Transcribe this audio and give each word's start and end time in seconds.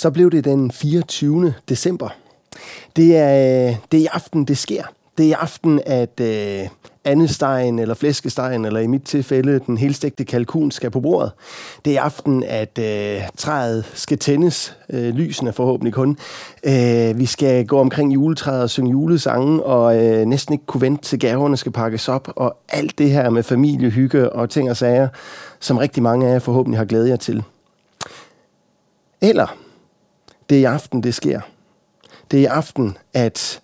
Så 0.00 0.10
blev 0.10 0.30
det 0.30 0.44
den 0.44 0.70
24. 0.70 1.54
december. 1.68 2.08
Det 2.96 3.16
er, 3.16 3.68
øh, 3.68 3.76
det 3.92 3.98
er 3.98 4.02
i 4.02 4.08
aften, 4.12 4.44
det 4.44 4.58
sker. 4.58 4.82
Det 5.18 5.24
er 5.24 5.28
i 5.28 5.32
aften, 5.32 5.80
at 5.86 6.20
øh, 6.20 6.68
andestegen 7.04 7.78
eller 7.78 7.94
flæskestegen, 7.94 8.64
eller 8.64 8.80
i 8.80 8.86
mit 8.86 9.02
tilfælde 9.02 9.60
den 9.66 9.76
helstegte 9.76 10.24
kalkun, 10.24 10.70
skal 10.70 10.90
på 10.90 11.00
bordet. 11.00 11.32
Det 11.84 11.90
er 11.90 11.94
i 11.94 11.96
aften, 11.96 12.42
at 12.42 12.78
øh, 12.78 13.22
træet 13.36 13.84
skal 13.94 14.18
tændes, 14.18 14.76
øh, 14.90 15.14
lysene 15.14 15.52
forhåbentlig 15.52 15.94
kun. 15.94 16.18
Øh, 16.64 17.18
vi 17.18 17.26
skal 17.26 17.66
gå 17.66 17.80
omkring 17.80 18.14
juletræet 18.14 18.62
og 18.62 18.70
synge 18.70 18.90
julesange, 18.90 19.62
og 19.62 20.04
øh, 20.04 20.26
næsten 20.26 20.52
ikke 20.52 20.66
kunne 20.66 20.80
vente 20.80 21.04
til 21.04 21.18
gaverne 21.18 21.56
skal 21.56 21.72
pakkes 21.72 22.08
op, 22.08 22.32
og 22.36 22.56
alt 22.68 22.98
det 22.98 23.10
her 23.10 23.30
med 23.30 23.42
familiehygge 23.42 24.32
og 24.32 24.50
ting 24.50 24.70
og 24.70 24.76
sager, 24.76 25.08
som 25.60 25.76
rigtig 25.78 26.02
mange 26.02 26.26
af 26.28 26.32
jer 26.32 26.38
forhåbentlig 26.38 26.78
har 26.78 26.84
glædet 26.84 27.08
jer 27.08 27.16
til. 27.16 27.42
Eller, 29.20 29.56
det 30.50 30.56
er 30.56 30.60
i 30.60 30.64
aften, 30.64 31.02
det 31.02 31.14
sker. 31.14 31.40
Det 32.30 32.36
er 32.36 32.42
i 32.42 32.46
aften, 32.46 32.96
at 33.14 33.60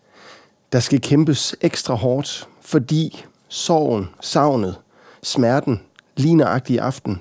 der 0.73 0.81
skal 0.81 1.01
kæmpes 1.01 1.57
ekstra 1.61 1.95
hårdt, 1.95 2.49
fordi 2.61 3.25
sorgen, 3.49 4.09
savnet, 4.21 4.77
smerten, 5.23 5.81
lige 6.17 6.35
nøjagtigt 6.35 6.77
i 6.77 6.79
aften, 6.79 7.21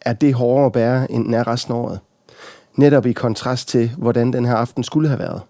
er 0.00 0.12
det 0.12 0.34
hårdere 0.34 0.66
at 0.66 0.72
bære, 0.72 1.10
end 1.12 1.24
den 1.24 1.34
er 1.34 1.46
resten 1.46 1.74
af 1.74 1.78
året. 1.78 2.00
Netop 2.74 3.06
i 3.06 3.12
kontrast 3.12 3.68
til, 3.68 3.90
hvordan 3.98 4.32
den 4.32 4.44
her 4.44 4.54
aften 4.54 4.84
skulle 4.84 5.08
have 5.08 5.18
været. 5.18 5.40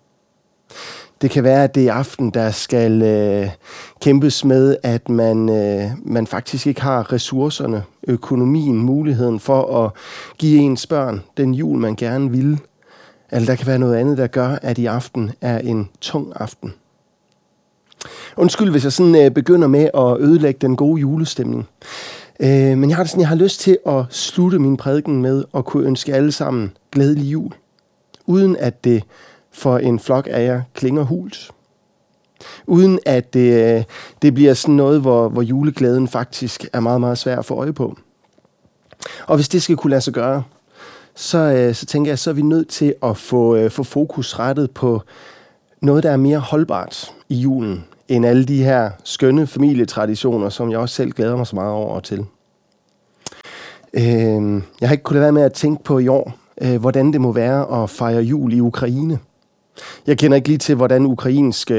Det 1.21 1.31
kan 1.31 1.45
være, 1.45 1.65
at 1.65 1.75
det 1.75 1.89
er 1.89 1.93
aften, 1.93 2.31
der 2.31 2.51
skal 2.51 3.03
øh, 3.03 3.51
kæmpes 4.01 4.45
med, 4.45 4.77
at 4.83 5.09
man, 5.09 5.49
øh, 5.49 5.91
man 6.05 6.27
faktisk 6.27 6.67
ikke 6.67 6.83
har 6.83 7.13
ressourcerne, 7.13 7.83
økonomien, 8.09 8.77
muligheden 8.77 9.41
for 9.41 9.85
at 9.85 9.93
give 10.39 10.61
ens 10.61 10.87
børn 10.87 11.23
den 11.37 11.55
jul, 11.55 11.79
man 11.79 11.97
gerne 11.97 12.31
ville. 12.31 12.59
Eller 13.33 13.47
der 13.47 13.55
kan 13.57 13.67
være 13.67 13.79
noget 13.79 13.97
andet, 13.97 14.19
der 14.19 14.27
gør, 14.27 14.59
at 14.63 14.79
i 14.79 14.87
aften 14.87 15.33
er 15.41 15.59
en 15.59 15.89
tung 16.01 16.33
aften. 16.37 16.75
Undskyld, 18.37 18.71
hvis 18.71 18.85
jeg 18.85 18.93
sådan 18.93 19.15
øh, 19.15 19.31
begynder 19.31 19.69
med 19.69 19.91
at 19.95 20.21
ødelægge 20.21 20.59
den 20.61 20.77
gode 20.77 21.01
julestemning. 21.01 21.69
Øh, 22.41 22.79
men 22.79 22.91
jeg 22.91 22.97
har 22.97 23.03
det 23.03 23.11
sådan, 23.11 23.21
jeg 23.21 23.29
har 23.29 23.37
lyst 23.37 23.61
til 23.61 23.79
at 23.87 24.05
slutte 24.11 24.59
min 24.59 24.77
prædiken 24.77 25.23
med 25.23 25.45
at 25.55 25.65
kunne 25.65 25.87
ønske 25.87 26.15
alle 26.15 26.33
sammen 26.33 26.73
glædelig 26.93 27.33
jul. 27.33 27.53
Uden 28.27 28.57
at 28.57 28.85
det 28.85 29.03
for 29.53 29.79
en 29.79 30.01
flok 30.01 30.29
af 30.31 30.45
jer 30.45 30.63
klinger 30.75 31.03
hult. 31.03 31.51
Uden 32.67 32.99
at 33.07 33.35
det, 33.35 33.85
det 34.23 34.35
bliver 34.35 34.55
sådan 34.55 34.75
noget, 34.75 35.01
hvor, 35.01 35.29
hvor 35.29 35.43
juleglæden 35.43 36.09
faktisk 36.09 36.67
er 36.73 36.81
meget, 36.81 37.01
meget 37.01 37.19
svær 37.19 37.39
at 37.39 37.45
få 37.45 37.55
øje 37.55 37.73
på. 37.73 37.99
Og 39.27 39.37
hvis 39.37 39.49
det 39.49 39.63
skal 39.63 39.77
kunne 39.77 39.91
lade 39.91 40.01
sig 40.01 40.13
gøre, 40.13 40.43
så, 41.17 41.39
øh, 41.39 41.75
så 41.75 41.87
tænker 41.87 42.11
jeg, 42.11 42.19
så 42.19 42.31
er 42.31 42.35
vi 42.35 42.43
nødt 42.43 42.69
til 42.69 42.95
at 43.03 43.17
få, 43.17 43.57
øh, 43.57 43.71
få 43.71 43.83
fokus 43.83 44.39
rettet 44.39 44.71
på 44.71 45.03
noget, 45.81 46.03
der 46.03 46.11
er 46.11 46.17
mere 46.17 46.39
holdbart 46.39 47.13
i 47.29 47.37
julen, 47.37 47.85
end 48.09 48.27
alle 48.27 48.45
de 48.45 48.65
her 48.65 48.91
skønne 49.05 49.47
familietraditioner, 49.47 50.49
som 50.49 50.71
jeg 50.71 50.79
også 50.79 50.95
selv 50.95 51.13
glæder 51.13 51.37
mig 51.37 51.47
så 51.47 51.57
meget 51.57 51.73
over 51.73 52.01
til. 52.01 52.25
Øh, 53.95 54.63
jeg 54.81 54.89
har 54.89 54.93
ikke 54.93 55.03
kunnet 55.05 55.21
lade 55.21 55.23
være 55.23 55.33
med 55.33 55.43
at 55.43 55.53
tænke 55.53 55.85
på 55.85 55.99
i 55.99 56.09
år, 56.09 56.33
øh, 56.61 56.81
hvordan 56.81 57.13
det 57.13 57.21
må 57.21 57.33
være 57.33 57.83
at 57.83 57.91
fejre 57.91 58.23
jul 58.23 58.53
i 58.53 58.61
Ukraine. 58.61 59.19
Jeg 60.07 60.19
kender 60.19 60.37
ikke 60.37 60.49
lige 60.49 60.59
til, 60.59 60.75
hvordan 60.75 61.07
ukrainske 61.07 61.75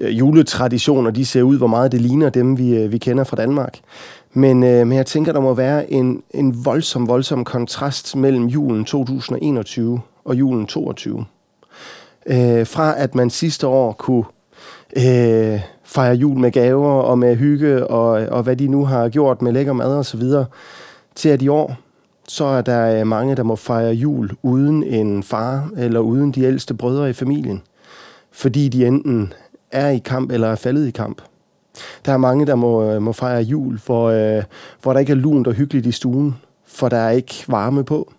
øh, 0.00 0.18
juletraditioner 0.18 1.10
de 1.10 1.26
ser 1.26 1.42
ud, 1.42 1.58
hvor 1.58 1.66
meget 1.66 1.92
det 1.92 2.00
ligner 2.00 2.30
dem, 2.30 2.58
vi, 2.58 2.76
øh, 2.76 2.92
vi 2.92 2.98
kender 2.98 3.24
fra 3.24 3.36
Danmark. 3.36 3.78
Men, 4.32 4.62
øh, 4.62 4.86
men 4.86 4.96
jeg 4.96 5.06
tænker, 5.06 5.32
der 5.32 5.40
må 5.40 5.54
være 5.54 5.92
en, 5.92 6.22
en 6.30 6.64
voldsom, 6.64 7.08
voldsom 7.08 7.44
kontrast 7.44 8.16
mellem 8.16 8.46
julen 8.46 8.84
2021 8.84 10.00
og 10.24 10.38
julen 10.38 10.66
22. 10.66 11.24
Øh, 12.26 12.66
fra 12.66 12.94
at 12.98 13.14
man 13.14 13.30
sidste 13.30 13.66
år 13.66 13.92
kunne 13.92 14.24
øh, 14.96 15.60
fejre 15.84 16.14
jul 16.14 16.38
med 16.38 16.50
gaver 16.50 16.92
og 16.92 17.18
med 17.18 17.36
hygge 17.36 17.86
og, 17.86 18.10
og 18.10 18.42
hvad 18.42 18.56
de 18.56 18.68
nu 18.68 18.84
har 18.84 19.08
gjort 19.08 19.42
med 19.42 19.52
lækker 19.52 19.72
mad 19.72 19.96
og 19.96 20.06
så 20.06 20.16
videre, 20.16 20.46
til 21.14 21.28
at 21.28 21.42
i 21.42 21.48
år, 21.48 21.76
så 22.28 22.44
er 22.44 22.60
der 22.60 23.00
øh, 23.00 23.06
mange, 23.06 23.36
der 23.36 23.42
må 23.42 23.56
fejre 23.56 23.92
jul 23.92 24.30
uden 24.42 24.82
en 24.82 25.22
far 25.22 25.70
eller 25.76 26.00
uden 26.00 26.32
de 26.32 26.42
ældste 26.42 26.74
brødre 26.74 27.10
i 27.10 27.12
familien, 27.12 27.62
fordi 28.32 28.68
de 28.68 28.86
enten 28.86 29.32
er 29.70 29.88
i 29.88 29.98
kamp 29.98 30.32
eller 30.32 30.48
er 30.48 30.56
faldet 30.56 30.88
i 30.88 30.90
kamp. 30.90 31.22
Der 32.04 32.12
er 32.12 32.16
mange, 32.16 32.46
der 32.46 32.54
må, 32.54 32.82
øh, 32.82 33.02
må 33.02 33.12
fejre 33.12 33.42
jul, 33.42 33.80
hvor, 33.86 34.08
øh, 34.10 34.42
hvor 34.82 34.92
der 34.92 35.00
ikke 35.00 35.12
er 35.12 35.16
lunt 35.16 35.46
og 35.46 35.54
hyggeligt 35.54 35.86
i 35.86 35.92
stuen, 35.92 36.36
for 36.66 36.88
der 36.88 36.96
er 36.96 37.10
ikke 37.10 37.44
varme 37.48 37.84
på. 37.84 38.12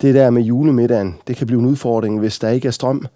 Det 0.00 0.14
der 0.14 0.30
med 0.30 0.42
julemiddagen, 0.42 1.16
det 1.26 1.36
kan 1.36 1.46
blive 1.46 1.60
en 1.60 1.66
udfordring, 1.66 2.18
hvis 2.18 2.38
der 2.38 2.48
ikke 2.48 2.68
er 2.68 2.72
strøm. 2.72 3.06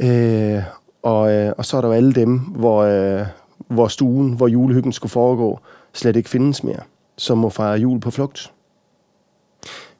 Øh, 0.00 0.62
og, 1.02 1.32
øh, 1.32 1.52
og 1.58 1.64
så 1.64 1.76
er 1.76 1.80
der 1.80 1.88
jo 1.88 1.94
alle 1.94 2.12
dem, 2.12 2.38
hvor, 2.38 2.82
øh, 2.82 3.26
hvor 3.68 3.88
stuen, 3.88 4.32
hvor 4.32 4.48
julehyggen 4.48 4.92
skulle 4.92 5.10
foregå, 5.10 5.60
slet 5.92 6.16
ikke 6.16 6.30
findes 6.30 6.64
mere, 6.64 6.80
som 7.16 7.38
må 7.38 7.50
fejre 7.50 7.78
jul 7.78 8.00
på 8.00 8.10
flugt. 8.10 8.52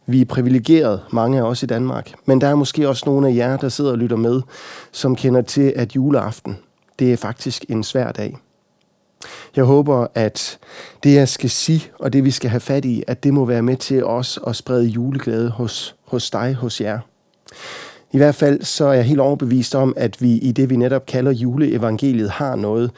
Vi 0.07 0.21
er 0.21 0.25
privilegeret, 0.25 1.01
mange 1.13 1.39
af 1.39 1.43
os 1.43 1.63
i 1.63 1.67
Danmark, 1.67 2.13
men 2.25 2.41
der 2.41 2.47
er 2.47 2.55
måske 2.55 2.89
også 2.89 3.03
nogle 3.07 3.29
af 3.29 3.35
jer, 3.35 3.57
der 3.57 3.69
sidder 3.69 3.91
og 3.91 3.99
lytter 3.99 4.17
med, 4.17 4.43
som 4.93 5.17
kender 5.17 5.43
til, 5.43 5.73
at 5.77 5.97
juleaften, 5.97 6.59
det 6.99 7.13
er 7.13 7.17
faktisk 7.17 7.65
en 7.69 7.85
svær 7.85 8.13
dag. 8.13 8.37
Jeg 9.57 9.65
håber, 9.65 10.07
at 10.15 10.59
det, 11.03 11.15
jeg 11.15 11.29
skal 11.29 11.51
sige, 11.51 11.91
og 11.99 12.13
det, 12.13 12.25
vi 12.25 12.31
skal 12.31 12.51
have 12.51 12.61
fat 12.61 12.85
i, 12.85 13.03
at 13.07 13.25
det 13.25 13.35
må 13.35 13.45
være 13.45 13.63
med 13.63 13.77
til 13.77 14.05
os 14.05 14.39
at 14.47 14.57
sprede 14.57 14.87
juleglæde 14.87 15.51
hos, 15.51 15.97
hos 16.05 16.31
dig, 16.31 16.55
hos 16.55 16.81
jer. 16.81 16.99
I 18.13 18.17
hvert 18.17 18.35
fald 18.35 18.63
så 18.63 18.85
er 18.85 18.93
jeg 18.93 19.05
helt 19.05 19.21
overbevist 19.21 19.75
om, 19.75 19.95
at 19.97 20.23
vi 20.23 20.33
i 20.33 20.53
det, 20.53 20.71
vi 20.71 20.77
netop 20.77 21.07
kalder 21.07 21.33
juleevangeliet, 21.33 22.31
har 22.31 22.57
noget, 22.57 22.91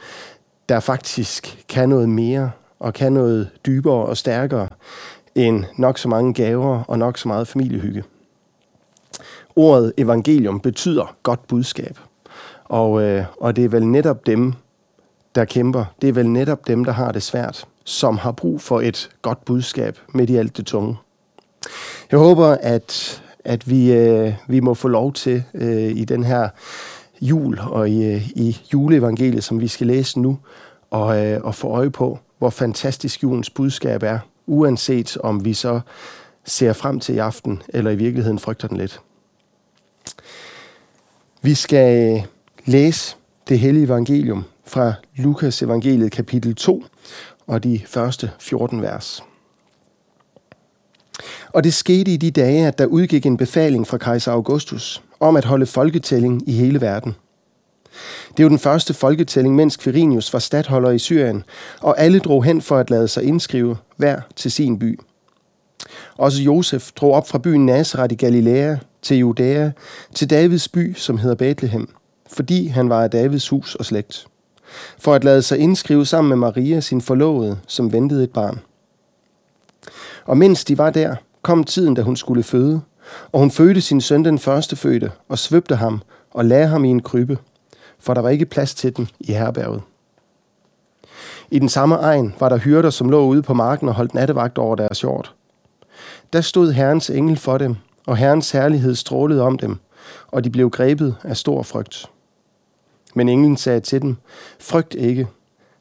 der 0.69 0.79
faktisk 0.79 1.65
kan 1.69 1.89
noget 1.89 2.09
mere 2.09 2.51
og 2.79 2.93
kan 2.93 3.13
noget 3.13 3.49
dybere 3.65 4.05
og 4.05 4.17
stærkere 4.17 4.67
end 5.35 5.63
nok 5.77 5.97
så 5.97 6.09
mange 6.09 6.33
gaver 6.33 6.83
og 6.87 6.99
nok 6.99 7.17
så 7.17 7.27
meget 7.27 7.47
familiehygge. 7.47 8.03
Ordet 9.55 9.93
evangelium 9.97 10.59
betyder 10.59 11.15
godt 11.23 11.47
budskab. 11.47 11.99
Og, 12.65 13.01
øh, 13.01 13.25
og 13.39 13.55
det 13.55 13.65
er 13.65 13.69
vel 13.69 13.87
netop 13.87 14.25
dem, 14.25 14.53
der 15.35 15.45
kæmper. 15.45 15.85
Det 16.01 16.09
er 16.09 16.13
vel 16.13 16.29
netop 16.29 16.67
dem, 16.67 16.85
der 16.85 16.91
har 16.91 17.11
det 17.11 17.23
svært, 17.23 17.67
som 17.83 18.17
har 18.17 18.31
brug 18.31 18.61
for 18.61 18.81
et 18.81 19.09
godt 19.21 19.45
budskab 19.45 19.99
midt 20.13 20.29
i 20.29 20.35
alt 20.35 20.57
det 20.57 20.65
tunge. 20.65 20.97
Jeg 22.11 22.19
håber, 22.19 22.47
at, 22.47 23.21
at 23.45 23.69
vi, 23.69 23.93
øh, 23.93 24.33
vi 24.47 24.59
må 24.59 24.73
få 24.73 24.87
lov 24.87 25.13
til 25.13 25.43
øh, 25.53 25.91
i 25.97 26.05
den 26.05 26.23
her 26.23 26.49
jul 27.21 27.59
og 27.59 27.89
i, 27.89 28.05
øh, 28.05 28.29
i 28.29 28.57
juleevangeliet, 28.73 29.43
som 29.43 29.61
vi 29.61 29.67
skal 29.67 29.87
læse 29.87 30.19
nu, 30.19 30.39
og, 30.89 31.25
øh, 31.25 31.41
og 31.43 31.55
få 31.55 31.67
øje 31.67 31.89
på, 31.89 32.19
hvor 32.37 32.49
fantastisk 32.49 33.23
julens 33.23 33.49
budskab 33.49 34.03
er, 34.03 34.19
uanset 34.47 35.17
om 35.17 35.45
vi 35.45 35.53
så 35.53 35.79
ser 36.45 36.73
frem 36.73 36.99
til 36.99 37.15
i 37.15 37.17
aften, 37.17 37.61
eller 37.69 37.91
i 37.91 37.95
virkeligheden 37.95 38.39
frygter 38.39 38.67
den 38.67 38.77
lidt. 38.77 39.01
Vi 41.41 41.53
skal 41.53 42.15
øh, 42.15 42.23
læse 42.65 43.15
det 43.49 43.59
hellige 43.59 43.85
evangelium 43.85 44.43
fra 44.69 44.93
Lukas 45.15 45.61
evangeliet 45.61 46.11
kapitel 46.11 46.55
2 46.55 46.83
og 47.47 47.63
de 47.63 47.81
første 47.85 48.31
14 48.39 48.81
vers. 48.81 49.23
Og 51.53 51.63
det 51.63 51.73
skete 51.73 52.13
i 52.13 52.17
de 52.17 52.31
dage, 52.31 52.67
at 52.67 52.77
der 52.77 52.85
udgik 52.85 53.25
en 53.25 53.37
befaling 53.37 53.87
fra 53.87 53.97
kejser 53.97 54.31
Augustus 54.31 55.03
om 55.19 55.35
at 55.35 55.45
holde 55.45 55.65
folketælling 55.65 56.49
i 56.49 56.53
hele 56.53 56.81
verden. 56.81 57.15
Det 58.37 58.45
var 58.45 58.49
den 58.49 58.59
første 58.59 58.93
folketælling, 58.93 59.55
mens 59.55 59.77
Quirinius 59.77 60.33
var 60.33 60.39
stadholder 60.39 60.91
i 60.91 60.99
Syrien, 60.99 61.43
og 61.81 61.99
alle 61.99 62.19
drog 62.19 62.43
hen 62.43 62.61
for 62.61 62.77
at 62.77 62.89
lade 62.89 63.07
sig 63.07 63.23
indskrive, 63.23 63.77
hver 63.97 64.21
til 64.35 64.51
sin 64.51 64.79
by. 64.79 64.99
Også 66.17 66.41
Josef 66.41 66.91
drog 66.91 67.13
op 67.13 67.27
fra 67.27 67.37
byen 67.37 67.65
Nazareth 67.65 68.13
i 68.13 68.15
Galilea 68.15 68.75
til 69.01 69.17
Judæa, 69.17 69.71
til 70.15 70.29
Davids 70.29 70.67
by, 70.67 70.95
som 70.95 71.17
hedder 71.17 71.35
Bethlehem, 71.35 71.89
fordi 72.31 72.67
han 72.67 72.89
var 72.89 73.03
af 73.03 73.11
Davids 73.11 73.49
hus 73.49 73.75
og 73.75 73.85
slægt, 73.85 74.28
for 74.97 75.13
at 75.13 75.23
lade 75.23 75.41
sig 75.41 75.57
indskrive 75.57 76.05
sammen 76.05 76.29
med 76.29 76.37
Maria, 76.37 76.79
sin 76.79 77.01
forlovede, 77.01 77.59
som 77.67 77.93
ventede 77.93 78.23
et 78.23 78.31
barn. 78.31 78.59
Og 80.25 80.37
mens 80.37 80.65
de 80.65 80.77
var 80.77 80.89
der, 80.89 81.15
kom 81.41 81.63
tiden, 81.63 81.93
da 81.93 82.01
hun 82.01 82.15
skulle 82.15 82.43
føde, 82.43 82.81
og 83.31 83.39
hun 83.39 83.51
fødte 83.51 83.81
sin 83.81 84.01
søn 84.01 84.25
den 84.25 84.39
førstefødte 84.39 85.11
og 85.29 85.39
svøbte 85.39 85.75
ham, 85.75 86.01
og 86.31 86.45
lagde 86.45 86.67
ham 86.67 86.85
i 86.85 86.89
en 86.89 87.01
krybbe, 87.01 87.37
for 87.99 88.13
der 88.13 88.21
var 88.21 88.29
ikke 88.29 88.45
plads 88.45 88.75
til 88.75 88.97
den 88.97 89.09
i 89.19 89.33
herberget. 89.33 89.81
I 91.51 91.59
den 91.59 91.69
samme 91.69 91.95
egen 91.95 92.35
var 92.39 92.49
der 92.49 92.57
hyrder, 92.57 92.89
som 92.89 93.09
lå 93.09 93.25
ude 93.25 93.41
på 93.41 93.53
marken 93.53 93.89
og 93.89 93.95
holdt 93.95 94.13
nattevagt 94.13 94.57
over 94.57 94.75
deres 94.75 95.01
hjort. 95.01 95.33
Der 96.33 96.41
stod 96.41 96.71
Herrens 96.71 97.09
engel 97.09 97.37
for 97.37 97.57
dem, 97.57 97.75
og 98.07 98.17
Herrens 98.17 98.51
herlighed 98.51 98.95
strålede 98.95 99.41
om 99.41 99.57
dem, 99.57 99.77
og 100.27 100.43
de 100.43 100.49
blev 100.49 100.69
grebet 100.69 101.15
af 101.23 101.37
stor 101.37 101.63
frygt. 101.63 102.09
Men 103.15 103.29
englen 103.29 103.57
sagde 103.57 103.79
til 103.79 104.01
dem, 104.01 104.15
frygt 104.59 104.93
ikke. 104.93 105.27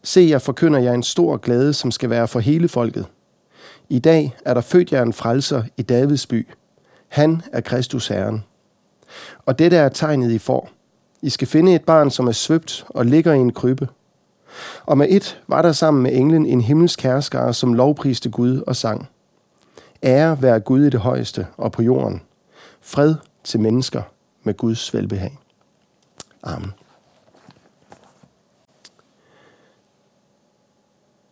Se, 0.03 0.27
jeg 0.31 0.43
forkynder 0.43 0.81
jer 0.81 0.93
en 0.93 1.03
stor 1.03 1.37
glæde, 1.37 1.75
som 1.75 1.91
skal 1.91 2.11
være 2.11 2.29
for 2.29 2.41
hele 2.41 2.69
folket. 2.69 3.07
I 3.89 3.99
dag 3.99 4.37
er 4.45 4.55
der 4.55 4.61
født 4.61 4.93
jer 4.93 5.03
en 5.03 5.13
frelser 5.13 5.63
i 5.77 5.83
Davids 5.83 6.27
by. 6.27 6.49
Han 7.09 7.43
er 7.53 7.61
Kristus 7.61 8.09
Herren. 8.09 8.45
Og 9.47 9.59
dette 9.59 9.77
er 9.77 9.89
tegnet, 9.89 10.31
I 10.31 10.39
får. 10.39 10.71
I 11.23 11.31
skal 11.31 11.49
finde 11.49 11.75
et 11.75 11.85
barn, 11.85 12.11
som 12.11 12.27
er 12.27 12.33
svøbt 12.33 12.87
og 12.89 13.07
ligger 13.07 13.33
i 13.33 13.39
en 13.39 13.53
krybbe. 13.53 13.89
Og 14.87 14.99
med 14.99 15.07
et 15.11 15.41
var 15.47 15.63
der 15.63 15.73
sammen 15.73 16.03
med 16.03 16.13
englen 16.15 16.47
en 16.47 16.61
himmelsk 16.61 17.03
herskare, 17.03 17.55
som 17.55 17.75
lovpriste 17.75 18.31
Gud 18.31 18.63
og 18.67 18.77
sang. 18.77 19.09
Ære 20.03 20.43
være 20.43 20.61
Gud 20.61 20.85
i 20.85 20.91
det 20.91 21.01
højeste 21.01 21.47
og 21.57 21.73
på 21.73 21.83
jorden. 21.83 22.23
Fred 22.81 23.15
til 23.45 23.61
mennesker 23.61 24.03
med 24.43 24.55
Guds 24.55 24.95
velbehag. 24.95 25.39
Amen. 26.43 26.73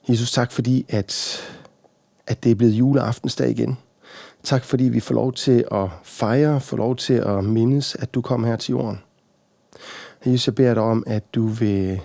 Jesus, 0.09 0.33
tak 0.33 0.53
fordi, 0.53 0.87
at, 0.89 1.41
at 2.27 2.45
det 2.45 2.51
er 2.51 2.55
blevet 2.55 2.73
juleaftensdag 2.73 3.51
igen. 3.51 3.79
Tak 4.43 4.65
fordi 4.65 4.85
vi 4.85 5.01
får 5.01 5.15
lov 5.15 5.33
til 5.33 5.65
at 5.73 5.89
fejre, 6.03 6.61
får 6.61 6.77
lov 6.77 6.97
til 6.97 7.15
at 7.15 7.45
mindes, 7.45 7.95
at 7.95 8.15
du 8.15 8.23
kom 8.23 8.45
her 8.45 8.57
til 8.57 8.73
jorden. 8.73 9.03
Jesus, 10.27 10.47
jeg 10.47 10.55
beder 10.55 10.75
dig 10.75 10.83
om, 10.83 11.05
at 11.07 11.35
du 11.35 11.47
vil, 11.47 12.01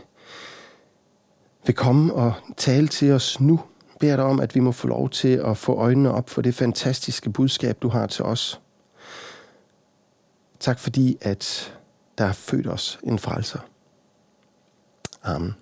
vil 1.66 1.76
komme 1.76 2.14
og 2.14 2.34
tale 2.58 2.88
til 2.88 3.12
os 3.12 3.40
nu. 3.40 3.60
Jeg 3.88 3.98
beder 4.00 4.16
dig 4.16 4.26
om, 4.26 4.40
at 4.40 4.56
vi 4.56 4.60
må 4.60 4.72
få 4.72 4.88
lov 4.88 5.10
til 5.10 5.42
at 5.46 5.58
få 5.58 5.74
øjnene 5.74 6.12
op 6.12 6.30
for 6.30 6.42
det 6.42 6.56
fantastiske 6.56 7.30
budskab, 7.30 7.82
du 7.82 7.90
har 7.90 8.08
til 8.08 8.26
os. 8.26 8.62
Tak 10.60 10.80
fordi, 10.80 11.18
at 11.22 11.74
der 12.18 12.26
er 12.26 12.32
født 12.32 12.68
os 12.68 13.00
en 13.04 13.20
frelser. 13.20 13.60
Amen. 15.24 15.56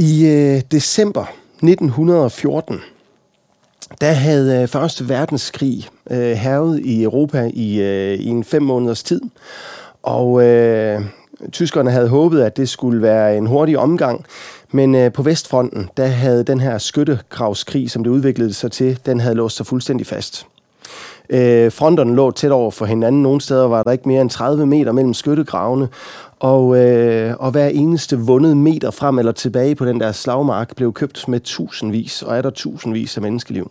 I 0.00 0.26
øh, 0.26 0.62
december 0.72 1.24
1914, 1.62 2.80
der 4.00 4.10
havde 4.10 4.62
øh, 4.62 4.68
Første 4.68 5.08
Verdenskrig 5.08 5.88
øh, 6.10 6.30
hervet 6.30 6.80
i 6.80 7.02
Europa 7.02 7.50
i, 7.54 7.80
øh, 7.80 8.18
i 8.18 8.26
en 8.26 8.44
fem 8.44 8.62
måneders 8.62 9.02
tid. 9.02 9.20
Og 10.02 10.42
øh, 10.42 11.00
tyskerne 11.52 11.90
havde 11.90 12.08
håbet, 12.08 12.42
at 12.42 12.56
det 12.56 12.68
skulle 12.68 13.02
være 13.02 13.36
en 13.36 13.46
hurtig 13.46 13.78
omgang. 13.78 14.24
Men 14.72 14.94
øh, 14.94 15.12
på 15.12 15.22
Vestfronten, 15.22 15.90
der 15.96 16.06
havde 16.06 16.44
den 16.44 16.60
her 16.60 16.78
skyttegravskrig, 16.78 17.90
som 17.90 18.04
det 18.04 18.10
udviklede 18.10 18.52
sig 18.52 18.72
til, 18.72 18.98
den 19.06 19.20
havde 19.20 19.34
låst 19.34 19.56
sig 19.56 19.66
fuldstændig 19.66 20.06
fast. 20.06 20.46
Øh, 21.30 21.72
fronterne 21.72 22.14
lå 22.14 22.30
tæt 22.30 22.50
over 22.50 22.70
for 22.70 22.86
hinanden. 22.86 23.22
Nogle 23.22 23.40
steder 23.40 23.68
var 23.68 23.82
der 23.82 23.90
ikke 23.90 24.08
mere 24.08 24.20
end 24.20 24.30
30 24.30 24.66
meter 24.66 24.92
mellem 24.92 25.14
skyttegravene. 25.14 25.88
Og, 26.40 26.78
øh, 26.78 27.34
og 27.38 27.50
hver 27.50 27.66
eneste 27.66 28.18
vundet 28.18 28.56
meter 28.56 28.90
frem 28.90 29.18
eller 29.18 29.32
tilbage 29.32 29.74
på 29.74 29.84
den 29.84 30.00
der 30.00 30.12
slagmark 30.12 30.76
blev 30.76 30.92
købt 30.92 31.28
med 31.28 31.40
tusindvis, 31.40 32.22
og 32.22 32.36
er 32.36 32.42
der 32.42 32.50
tusindvis 32.50 33.16
af 33.16 33.22
menneskeliv. 33.22 33.70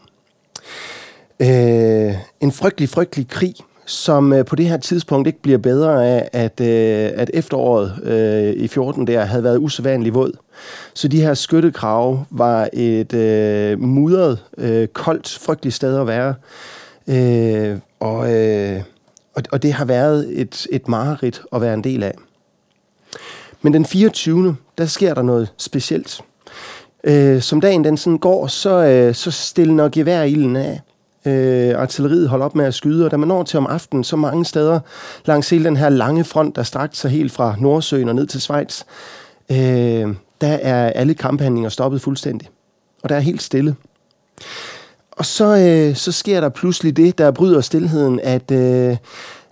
Øh, 1.40 2.14
en 2.42 2.52
frygtelig, 2.52 2.90
frygtelig 2.90 3.28
krig, 3.28 3.56
som 3.86 4.34
øh, 4.34 4.46
på 4.46 4.56
det 4.56 4.66
her 4.66 4.78
tidspunkt 4.78 5.28
ikke 5.28 5.42
bliver 5.42 5.58
bedre 5.58 6.08
af, 6.08 6.30
at, 6.34 6.62
øh, 6.62 7.12
at 7.16 7.32
efteråret 7.34 7.94
øh, 8.04 8.64
i 8.64 8.68
14 8.68 9.08
der 9.08 9.26
havde 9.26 9.44
været 9.44 9.58
usædvanligt 9.58 10.16
våd. 10.16 10.32
Så 10.94 11.08
de 11.08 11.22
her 11.22 11.34
skyttegrave 11.34 12.26
var 12.30 12.70
et 12.74 13.14
øh, 13.14 13.80
mudret, 13.80 14.44
øh, 14.58 14.88
koldt, 14.88 15.40
frygteligt 15.42 15.76
sted 15.76 16.00
at 16.00 16.08
være. 16.08 16.34
Øh, 17.08 17.78
og, 18.00 18.34
øh, 18.34 18.82
og, 19.36 19.44
og 19.52 19.64
det 19.64 19.74
har 19.74 19.86
været 19.86 20.42
et, 20.42 20.68
et 20.72 20.88
mareridt 20.88 21.42
at 21.52 21.62
være 21.62 21.74
en 21.74 21.84
del 21.84 22.04
af. 22.04 22.14
Men 23.62 23.74
den 23.74 23.86
24. 23.86 24.56
der 24.78 24.86
sker 24.86 25.14
der 25.14 25.22
noget 25.22 25.54
specielt. 25.58 26.22
Øh, 27.04 27.42
som 27.42 27.62
dagen 27.62 27.84
den 27.84 27.98
sådan 27.98 28.18
går, 28.18 28.48
så, 28.48 28.70
øh, 28.70 29.16
så 29.16 29.32
stiller 29.32 29.90
gevær 29.90 30.24
ilden 30.24 30.56
af. 30.56 30.82
Øh, 31.26 31.80
artilleriet 31.80 32.30
holder 32.30 32.46
op 32.46 32.56
med 32.56 32.66
at 32.66 32.74
skyde, 32.74 33.06
og 33.06 33.12
da 33.12 33.18
man 33.18 33.28
når 33.28 33.44
til 33.44 33.58
om 33.58 33.68
aftenen, 33.68 34.04
så 34.04 34.16
mange 34.16 34.46
steder 34.46 34.80
langs 35.26 35.50
hele 35.50 35.66
den 35.66 35.78
her 35.78 35.90
lange 35.90 36.24
front, 36.24 36.56
der 36.56 36.64
strakt 36.64 36.98
sig 36.98 37.12
helt 37.12 37.32
fra 37.32 37.56
Nordsøen 37.60 38.10
og 38.10 38.16
ned 38.16 38.28
til 38.28 38.42
Schweiz, 38.42 38.84
øh, 39.52 40.16
der 40.42 40.48
er 40.48 40.90
alle 40.90 41.14
kamphandlinger 41.14 41.70
stoppet 41.70 42.02
fuldstændig. 42.02 42.50
Og 43.04 43.10
der 43.10 43.16
er 43.16 43.20
helt 43.20 43.42
stille. 43.42 43.76
Og 45.12 45.26
så, 45.26 45.58
øh, 45.58 45.96
så 45.96 46.12
sker 46.12 46.42
der 46.42 46.50
pludselig 46.50 46.98
det, 46.98 47.18
der 47.18 47.32
bryder 47.32 47.62
stillheden, 47.62 48.20
at, 48.20 48.52
øh, 48.52 48.98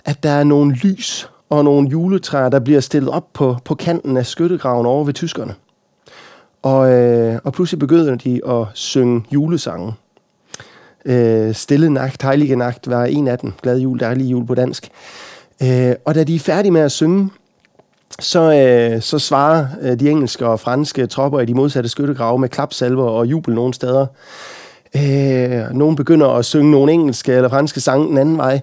at 0.05 0.23
der 0.23 0.29
er 0.29 0.43
nogle 0.43 0.75
lys 0.75 1.29
og 1.49 1.63
nogle 1.63 1.89
juletræer, 1.89 2.49
der 2.49 2.59
bliver 2.59 2.79
stillet 2.79 3.09
op 3.09 3.33
på, 3.33 3.57
på 3.65 3.75
kanten 3.75 4.17
af 4.17 4.25
skyttegraven 4.25 4.85
over 4.85 5.03
ved 5.03 5.13
tyskerne. 5.13 5.55
Og, 6.63 6.91
øh, 6.91 7.39
og 7.43 7.53
pludselig 7.53 7.79
begynder 7.79 8.15
de 8.15 8.41
at 8.47 8.65
synge 8.73 9.23
julesange. 9.31 9.93
Øh, 11.05 11.55
Stille 11.55 11.89
Nacht, 11.89 12.23
Heilige 12.23 12.55
Nacht 12.55 12.89
var 12.89 13.05
en 13.05 13.27
af 13.27 13.39
dem. 13.39 13.53
Glad 13.61 13.79
jul, 13.79 13.99
dejlig 13.99 14.31
jul 14.31 14.45
på 14.45 14.55
dansk. 14.55 14.89
Øh, 15.63 15.93
og 16.05 16.15
da 16.15 16.23
de 16.23 16.35
er 16.35 16.39
færdige 16.39 16.71
med 16.71 16.81
at 16.81 16.91
synge, 16.91 17.29
så, 18.19 18.53
øh, 18.53 19.01
så 19.01 19.19
svarer 19.19 19.65
øh, 19.81 19.99
de 19.99 20.09
engelske 20.09 20.47
og 20.47 20.59
franske 20.59 21.07
tropper 21.07 21.39
i 21.39 21.45
de 21.45 21.53
modsatte 21.53 21.89
skyttegrave 21.89 22.39
med 22.39 22.49
klapsalver 22.49 23.05
og 23.09 23.25
jubel 23.25 23.55
nogle 23.55 23.73
steder. 23.73 24.05
Øh, 24.95 25.75
nogen 25.75 25.95
begynder 25.95 26.27
at 26.27 26.45
synge 26.45 26.71
nogle 26.71 26.91
engelske 26.91 27.33
eller 27.33 27.49
franske 27.49 27.81
sange 27.81 28.07
den 28.07 28.17
anden 28.17 28.37
vej. 28.37 28.61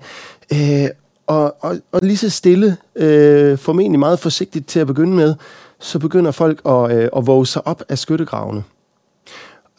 Øh, 0.52 0.88
og, 1.26 1.56
og, 1.60 1.76
og 1.92 2.00
lige 2.02 2.16
så 2.16 2.30
stille, 2.30 2.76
øh, 2.96 3.58
formentlig 3.58 3.98
meget 3.98 4.19
forsigtigt 4.19 4.69
til 4.69 4.80
at 4.80 4.86
begynde 4.86 5.16
med, 5.16 5.34
så 5.80 5.98
begynder 5.98 6.30
folk 6.30 6.60
at, 6.66 6.96
øh, 6.96 7.08
at 7.16 7.26
våge 7.26 7.46
sig 7.46 7.66
op 7.66 7.82
af 7.88 7.98
skyttegravene. 7.98 8.64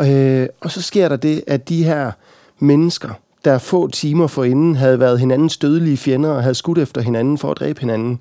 Øh, 0.01 0.47
og 0.61 0.71
så 0.71 0.81
sker 0.81 1.09
der 1.09 1.15
det, 1.15 1.43
at 1.47 1.69
de 1.69 1.83
her 1.83 2.11
mennesker, 2.59 3.09
der 3.45 3.57
få 3.57 3.87
timer 3.87 4.27
forinden 4.27 4.75
havde 4.75 4.99
været 4.99 5.19
hinandens 5.19 5.57
dødelige 5.57 5.97
fjender 5.97 6.29
og 6.29 6.43
havde 6.43 6.55
skudt 6.55 6.77
efter 6.77 7.01
hinanden 7.01 7.37
for 7.37 7.51
at 7.51 7.57
dræbe 7.57 7.79
hinanden, 7.79 8.19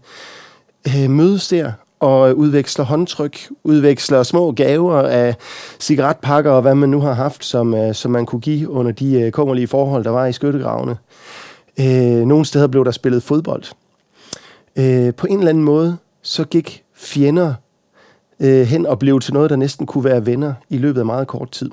øh, 0.88 1.10
mødes 1.10 1.48
der 1.48 1.72
og 2.00 2.36
udveksler 2.36 2.84
håndtryk, 2.84 3.48
udveksler 3.64 4.22
små 4.22 4.52
gaver 4.52 4.98
af 5.02 5.34
cigaretpakker 5.80 6.50
og 6.50 6.62
hvad 6.62 6.75
man 6.75 6.88
nu 6.88 7.00
har 7.00 7.12
haft, 7.12 7.44
som, 7.44 7.75
øh, 7.75 7.94
som 7.94 8.10
man 8.10 8.26
kunne 8.26 8.40
give 8.40 8.70
under 8.70 8.92
de 8.92 9.20
øh, 9.20 9.32
kummerlige 9.32 9.66
forhold, 9.66 10.04
der 10.04 10.10
var 10.10 10.26
i 10.26 10.32
skyttegravene. 10.32 10.96
Øh, 11.80 12.26
nogle 12.26 12.44
steder 12.44 12.66
blev 12.66 12.84
der 12.84 12.90
spillet 12.90 13.22
fodbold. 13.22 13.62
Øh, 14.76 15.14
på 15.14 15.26
en 15.26 15.38
eller 15.38 15.48
anden 15.48 15.64
måde, 15.64 15.96
så 16.22 16.44
gik 16.44 16.84
fjender 16.94 17.54
øh, 18.40 18.62
hen 18.66 18.86
og 18.86 18.98
blev 18.98 19.20
til 19.20 19.34
noget, 19.34 19.50
der 19.50 19.56
næsten 19.56 19.86
kunne 19.86 20.04
være 20.04 20.26
venner 20.26 20.54
i 20.69 20.78
løbet 20.78 21.00
af 21.00 21.06
meget 21.06 21.26
kort 21.26 21.50
tid. 21.50 21.70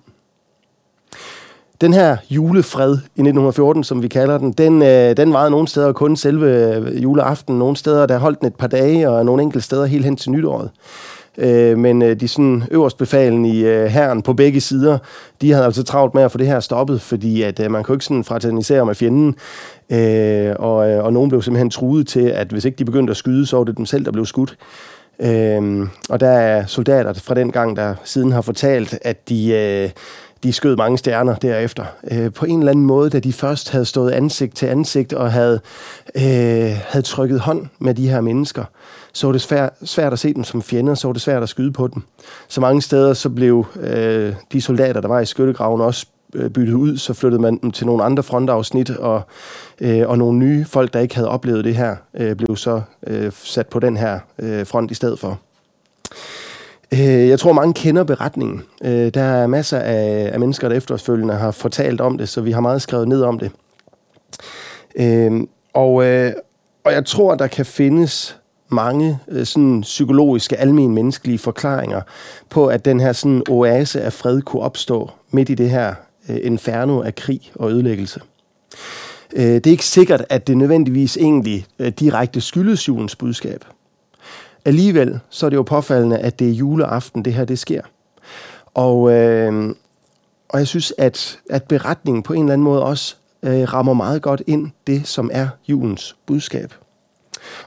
Den 1.81 1.93
her 1.93 2.17
julefred 2.29 2.91
i 2.91 3.21
1914, 3.21 3.83
som 3.83 4.03
vi 4.03 4.07
kalder 4.07 4.37
den, 4.37 4.51
den, 4.51 4.81
øh, 4.81 5.17
den 5.17 5.33
varede 5.33 5.51
nogle 5.51 5.67
steder 5.67 5.93
kun 5.93 6.15
selve 6.15 6.75
øh, 6.75 7.03
juleaften. 7.03 7.59
Nogle 7.59 7.77
steder, 7.77 8.05
der 8.05 8.17
holdt 8.17 8.39
den 8.39 8.47
et 8.47 8.55
par 8.55 8.67
dage, 8.67 9.09
og 9.09 9.25
nogle 9.25 9.43
enkelte 9.43 9.65
steder 9.65 9.85
helt 9.85 10.05
hen 10.05 10.15
til 10.15 10.31
nytåret. 10.31 10.71
Øh, 11.37 11.77
men 11.77 12.01
øh, 12.01 12.19
de 12.19 12.27
sådan 12.27 12.63
befalen 12.97 13.45
i 13.45 13.63
øh, 13.63 13.85
herren 13.85 14.21
på 14.21 14.33
begge 14.33 14.61
sider, 14.61 14.97
de 15.41 15.51
havde 15.51 15.65
altså 15.65 15.83
travlt 15.83 16.13
med 16.13 16.23
at 16.23 16.31
få 16.31 16.37
det 16.37 16.47
her 16.47 16.59
stoppet, 16.59 17.01
fordi 17.01 17.41
at 17.41 17.59
øh, 17.59 17.71
man 17.71 17.83
kunne 17.83 17.95
ikke 17.95 18.05
sådan 18.05 18.23
fraternisere 18.23 18.85
med 18.85 18.95
fjenden. 18.95 19.35
Øh, 19.89 20.55
og, 20.59 20.89
øh, 20.89 21.03
og 21.03 21.13
nogen 21.13 21.29
blev 21.29 21.41
simpelthen 21.41 21.69
truet 21.69 22.07
til, 22.07 22.27
at 22.27 22.47
hvis 22.47 22.65
ikke 22.65 22.77
de 22.77 22.85
begyndte 22.85 23.11
at 23.11 23.17
skyde, 23.17 23.45
så 23.45 23.57
var 23.57 23.63
det 23.63 23.77
dem 23.77 23.85
selv, 23.85 24.05
der 24.05 24.11
blev 24.11 24.25
skudt. 24.25 24.57
Øh, 25.19 25.87
og 26.09 26.19
der 26.19 26.29
er 26.29 26.65
soldater 26.65 27.13
fra 27.13 27.35
den 27.35 27.51
gang, 27.51 27.75
der 27.75 27.95
siden 28.03 28.31
har 28.31 28.41
fortalt, 28.41 28.99
at 29.01 29.29
de... 29.29 29.51
Øh, 29.53 29.89
de 30.43 30.53
skød 30.53 30.75
mange 30.75 30.97
stjerner 30.97 31.35
derefter. 31.35 31.85
Øh, 32.11 32.33
på 32.33 32.45
en 32.45 32.59
eller 32.59 32.71
anden 32.71 32.85
måde, 32.85 33.09
da 33.09 33.19
de 33.19 33.33
først 33.33 33.69
havde 33.71 33.85
stået 33.85 34.11
ansigt 34.11 34.55
til 34.55 34.65
ansigt 34.65 35.13
og 35.13 35.31
havde, 35.31 35.59
øh, 36.15 36.77
havde 36.87 37.05
trykket 37.05 37.39
hånd 37.39 37.65
med 37.79 37.93
de 37.93 38.09
her 38.09 38.21
mennesker, 38.21 38.63
så 39.13 39.27
var 39.27 39.31
det 39.31 39.41
svært, 39.41 39.73
svært 39.83 40.13
at 40.13 40.19
se 40.19 40.33
dem 40.33 40.43
som 40.43 40.61
fjender, 40.61 40.95
så 40.95 41.07
var 41.07 41.13
det 41.13 41.21
svært 41.21 41.43
at 41.43 41.49
skyde 41.49 41.71
på 41.71 41.87
dem. 41.87 42.03
Så 42.47 42.61
mange 42.61 42.81
steder 42.81 43.13
så 43.13 43.29
blev 43.29 43.65
øh, 43.81 44.33
de 44.51 44.61
soldater, 44.61 45.01
der 45.01 45.07
var 45.07 45.19
i 45.19 45.25
skyttegraven, 45.25 45.81
også 45.81 46.05
øh, 46.33 46.49
byttet 46.49 46.73
ud, 46.73 46.97
så 46.97 47.13
flyttede 47.13 47.41
man 47.41 47.57
dem 47.57 47.71
til 47.71 47.85
nogle 47.85 48.03
andre 48.03 48.23
frontafsnit, 48.23 48.89
og, 48.89 49.21
øh, 49.81 50.09
og 50.09 50.17
nogle 50.17 50.39
nye 50.39 50.65
folk, 50.65 50.93
der 50.93 50.99
ikke 50.99 51.15
havde 51.15 51.29
oplevet 51.29 51.65
det 51.65 51.75
her, 51.75 51.95
øh, 52.13 52.35
blev 52.35 52.57
så 52.57 52.81
øh, 53.07 53.31
sat 53.31 53.67
på 53.67 53.79
den 53.79 53.97
her 53.97 54.19
øh, 54.39 54.67
front 54.67 54.91
i 54.91 54.93
stedet 54.93 55.19
for. 55.19 55.39
Øh, 56.93 57.27
jeg 57.29 57.39
tror, 57.39 57.53
mange 57.53 57.73
kender 57.73 58.03
beretningen. 58.03 58.63
Øh, 58.83 59.13
der 59.13 59.23
er 59.23 59.47
masser 59.47 59.79
af, 59.79 60.29
af 60.33 60.39
mennesker, 60.39 60.69
der 60.69 60.75
efterfølgende 60.75 61.33
har 61.33 61.51
fortalt 61.51 62.01
om 62.01 62.17
det, 62.17 62.29
så 62.29 62.41
vi 62.41 62.51
har 62.51 62.61
meget 62.61 62.81
skrevet 62.81 63.07
ned 63.07 63.21
om 63.21 63.39
det. 63.39 63.51
Og, 65.73 65.93
og 66.83 66.93
jeg 66.93 67.05
tror, 67.05 67.35
der 67.35 67.47
kan 67.47 67.65
findes 67.65 68.39
mange 68.69 69.19
øh, 69.27 69.45
sådan 69.45 69.81
psykologiske, 69.81 70.57
almen 70.57 70.93
menneskelige 70.93 71.39
forklaringer 71.39 72.01
på, 72.49 72.67
at 72.67 72.85
den 72.85 72.99
her 72.99 73.13
sådan 73.13 73.43
oase 73.49 74.01
af 74.01 74.13
fred 74.13 74.41
kunne 74.41 74.61
opstå 74.61 75.11
midt 75.31 75.49
i 75.49 75.55
det 75.55 75.69
her 75.69 75.93
øh, 76.29 76.37
inferno 76.43 77.01
af 77.01 77.15
krig 77.15 77.51
og 77.55 77.71
ødelæggelse. 77.71 78.21
Øh, 79.33 79.43
det 79.43 79.67
er 79.67 79.71
ikke 79.71 79.85
sikkert, 79.85 80.25
at 80.29 80.47
det 80.47 80.57
nødvendigvis 80.57 81.17
egentlig 81.17 81.65
direkte 81.99 82.41
skyldes 82.41 82.87
julens 82.87 83.15
budskab. 83.15 83.65
Alligevel 84.65 85.19
så 85.29 85.45
er 85.45 85.49
det 85.49 85.57
jo 85.57 85.63
påfaldende, 85.63 86.17
at 86.17 86.39
det 86.39 86.47
er 86.47 86.51
juleaften, 86.51 87.25
det 87.25 87.33
her 87.33 87.45
det 87.45 87.59
sker. 87.59 87.81
Og, 88.73 89.11
øh, 89.11 89.75
og 90.49 90.59
jeg 90.59 90.67
synes, 90.67 90.93
at, 90.97 91.39
at 91.49 91.63
beretningen 91.63 92.23
på 92.23 92.33
en 92.33 92.39
eller 92.39 92.53
anden 92.53 92.63
måde 92.63 92.83
også 92.83 93.15
øh, 93.43 93.73
rammer 93.73 93.93
meget 93.93 94.21
godt 94.21 94.41
ind 94.47 94.71
det, 94.87 95.07
som 95.07 95.29
er 95.33 95.47
julens 95.67 96.15
budskab. 96.25 96.73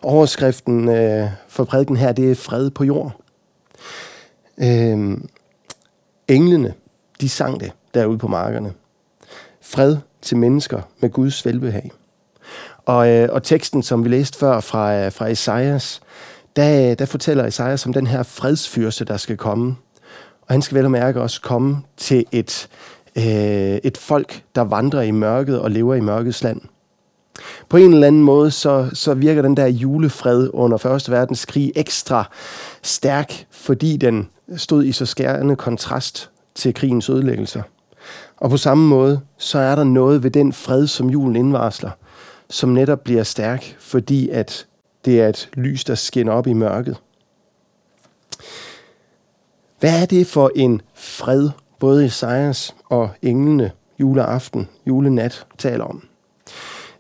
Overskriften 0.03 0.89
øh, 0.89 1.29
for 1.49 1.65
prædiken 1.65 1.97
her, 1.97 2.13
det 2.13 2.31
er 2.31 2.35
fred 2.35 2.71
på 2.71 2.85
jord. 2.85 3.13
Øh, 4.59 5.19
englene, 6.29 6.75
de 7.21 7.29
sang 7.29 7.61
det 7.61 7.73
derude 7.95 8.19
på 8.19 8.29
markerne. 8.29 8.73
Fred 9.61 9.97
til 10.23 10.37
mennesker 10.37 10.81
med 11.01 11.11
Guds 11.11 11.47
velbehag. 11.47 11.91
Og, 12.87 13.09
øh, 13.09 13.29
og 13.33 13.43
teksten, 13.43 13.83
som 13.83 14.05
vi 14.05 14.09
læste 14.09 14.39
før 14.39 14.61
fra, 14.61 14.95
øh, 14.95 15.13
fra 15.13 15.29
Esajas, 15.29 16.01
der, 16.57 16.95
der 16.95 17.05
fortæller 17.05 17.45
Esajas 17.45 17.87
om 17.87 17.93
den 17.93 18.07
her 18.07 18.23
fredsfyrste, 18.23 19.05
der 19.05 19.17
skal 19.17 19.37
komme. 19.37 19.77
Og 20.43 20.55
han 20.55 20.63
skal 20.63 20.77
vel 20.77 20.85
og 20.85 20.91
mærke 20.91 21.21
også 21.21 21.41
komme 21.41 21.83
til 21.97 22.25
et, 22.33 22.69
øh, 23.17 23.23
et 23.85 23.97
folk, 23.97 24.43
der 24.55 24.63
vandrer 24.63 25.03
i 25.03 25.11
mørket 25.11 25.61
og 25.61 25.71
lever 25.71 25.95
i 25.95 26.01
mørkets 26.01 26.43
land. 26.43 26.61
På 27.69 27.77
en 27.77 27.93
eller 27.93 28.07
anden 28.07 28.23
måde, 28.23 28.51
så, 28.51 28.91
så 28.93 29.15
virker 29.15 29.43
den 29.43 29.57
der 29.57 29.67
julefred 29.67 30.51
under 30.53 30.87
1. 30.87 31.11
verdenskrig 31.11 31.73
ekstra 31.77 32.31
stærk, 32.83 33.47
fordi 33.51 33.97
den 33.97 34.29
stod 34.57 34.85
i 34.85 34.93
så 34.93 35.07
skærende 35.07 35.57
kontrast 35.57 36.31
til 36.55 36.75
krigens 36.75 37.11
ødelæggelser. 37.11 37.63
Og 38.37 38.51
på 38.51 38.57
samme 38.57 38.89
måde, 38.89 39.21
så 39.39 39.59
er 39.59 39.75
der 39.75 39.85
noget 39.85 40.23
ved 40.23 40.31
den 40.31 40.53
fred, 40.53 40.87
som 40.87 41.11
julen 41.11 41.37
indvarsler, 41.37 41.91
som 42.51 42.69
netop 42.69 43.01
bliver 43.05 43.23
stærk, 43.23 43.77
fordi 43.79 44.29
at 44.29 44.67
det 45.05 45.21
er 45.21 45.29
et 45.29 45.49
lys, 45.55 45.85
der 45.85 45.95
skinner 45.95 46.33
op 46.33 46.47
i 46.47 46.53
mørket. 46.53 46.97
Hvad 49.81 50.03
er 50.03 50.07
det 50.07 50.27
for 50.27 50.51
en 50.55 50.83
fred, 50.95 51.51
både 51.79 52.05
Isaias 52.05 52.75
og 52.89 53.11
englene 53.23 53.71
juleaften, 53.99 54.69
julenat 54.87 55.47
taler 55.59 55.85
om? 55.85 56.03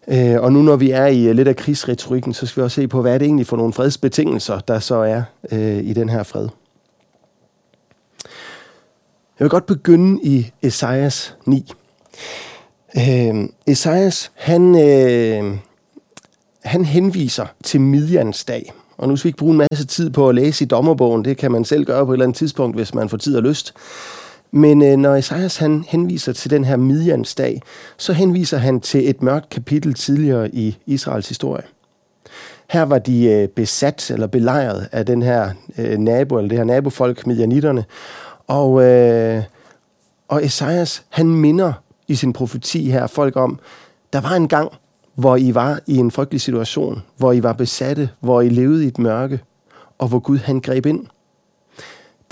Øh, 0.09 0.40
og 0.40 0.52
nu 0.52 0.62
når 0.62 0.76
vi 0.76 0.90
er 0.90 1.06
i 1.06 1.28
øh, 1.28 1.35
lidt 1.35 1.49
af 1.49 1.56
krigsretorikken, 1.56 2.35
så 2.35 2.47
skal 2.47 2.61
vi 2.61 2.64
også 2.64 2.75
se 2.75 2.88
på, 2.88 3.02
hvad 3.02 3.14
er 3.14 3.18
det 3.18 3.25
egentlig 3.25 3.47
for 3.47 3.56
nogle 3.56 3.73
fredsbetingelser, 3.73 4.61
der 4.61 4.78
så 4.78 4.94
er 4.94 5.23
øh, 5.52 5.85
i 5.85 5.92
den 5.92 6.09
her 6.09 6.23
fred. 6.23 6.49
Jeg 9.38 9.44
vil 9.44 9.50
godt 9.50 9.66
begynde 9.66 10.21
i 10.23 10.50
Esajas 10.62 11.37
9. 11.47 11.73
Øh, 12.97 13.49
Esajas, 13.66 14.32
han, 14.35 14.75
øh, 14.88 15.59
han 16.64 16.85
henviser 16.85 17.47
til 17.64 17.80
Midjans 17.80 18.44
dag. 18.44 18.73
Og 18.97 19.09
nu 19.09 19.16
skal 19.16 19.25
vi 19.25 19.28
ikke 19.28 19.38
bruge 19.38 19.52
en 19.52 19.66
masse 19.71 19.87
tid 19.87 20.11
på 20.11 20.28
at 20.28 20.35
læse 20.35 20.64
i 20.64 20.68
dommerbogen. 20.68 21.25
Det 21.25 21.37
kan 21.37 21.52
man 21.52 21.64
selv 21.64 21.85
gøre 21.85 22.06
på 22.06 22.12
et 22.12 22.14
eller 22.14 22.25
andet 22.25 22.38
tidspunkt, 22.38 22.76
hvis 22.76 22.94
man 22.94 23.09
får 23.09 23.16
tid 23.16 23.37
og 23.37 23.42
lyst. 23.42 23.75
Men 24.52 24.82
øh, 24.82 24.97
når 24.97 25.14
Esajas 25.14 25.56
han 25.56 25.85
henviser 25.88 26.32
til 26.32 26.50
den 26.50 26.64
her 26.64 26.76
midjansdag, 26.76 27.62
så 27.97 28.12
henviser 28.12 28.59
han 28.59 28.80
til 28.80 29.11
et 29.11 29.23
mørkt 29.23 29.49
kapitel 29.49 29.94
tidligere 29.94 30.54
i 30.54 30.78
Israels 30.87 31.28
historie. 31.28 31.62
Her 32.71 32.82
var 32.82 32.99
de 32.99 33.25
øh, 33.25 33.49
besat 33.49 34.11
eller 34.11 34.26
belejret 34.26 34.88
af 34.92 35.06
den 35.06 35.23
her 35.23 35.50
øh, 35.78 35.99
nabo, 35.99 36.38
eller 36.38 36.49
det 36.49 36.59
her 36.59 36.64
nabofolk, 36.64 37.26
Midjanitterne. 37.26 37.85
Og, 38.47 38.82
øh, 38.82 39.42
og 40.28 40.44
Esajas, 40.44 41.04
han 41.09 41.26
minder 41.26 41.73
i 42.09 42.14
sin 42.14 42.32
profeti 42.32 42.90
her 42.90 43.06
folk 43.06 43.37
om, 43.37 43.59
der 44.12 44.21
var 44.21 44.32
en 44.32 44.49
gang, 44.49 44.73
hvor 45.14 45.37
I 45.37 45.54
var 45.54 45.80
i 45.87 45.97
en 45.97 46.11
frygtelig 46.11 46.40
situation, 46.40 47.02
hvor 47.16 47.32
I 47.32 47.42
var 47.42 47.52
besatte, 47.52 48.11
hvor 48.21 48.40
I 48.40 48.49
levede 48.49 48.85
i 48.85 48.88
et 48.88 48.99
mørke, 48.99 49.40
og 49.99 50.09
hvor 50.09 50.18
Gud 50.18 50.38
han 50.38 50.61
greb 50.61 50.87
ind. 50.87 51.06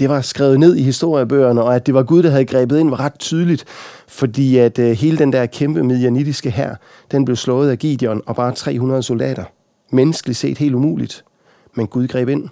Det 0.00 0.08
var 0.08 0.20
skrevet 0.20 0.60
ned 0.60 0.76
i 0.76 0.82
historiebøgerne, 0.82 1.62
og 1.62 1.74
at 1.74 1.86
det 1.86 1.94
var 1.94 2.02
Gud, 2.02 2.22
der 2.22 2.30
havde 2.30 2.44
grebet 2.44 2.78
ind, 2.78 2.90
var 2.90 3.00
ret 3.00 3.18
tydeligt, 3.18 3.64
fordi 4.08 4.56
at 4.56 4.78
øh, 4.78 4.90
hele 4.90 5.18
den 5.18 5.32
der 5.32 5.46
kæmpe 5.46 5.82
medianitiske 5.82 6.50
her, 6.50 6.74
den 7.10 7.24
blev 7.24 7.36
slået 7.36 7.70
af 7.70 7.78
Gideon 7.78 8.22
og 8.26 8.36
bare 8.36 8.54
300 8.54 9.02
soldater. 9.02 9.44
Menneskeligt 9.90 10.38
set 10.38 10.58
helt 10.58 10.74
umuligt, 10.74 11.24
men 11.74 11.86
Gud 11.86 12.08
greb 12.08 12.28
ind. 12.28 12.48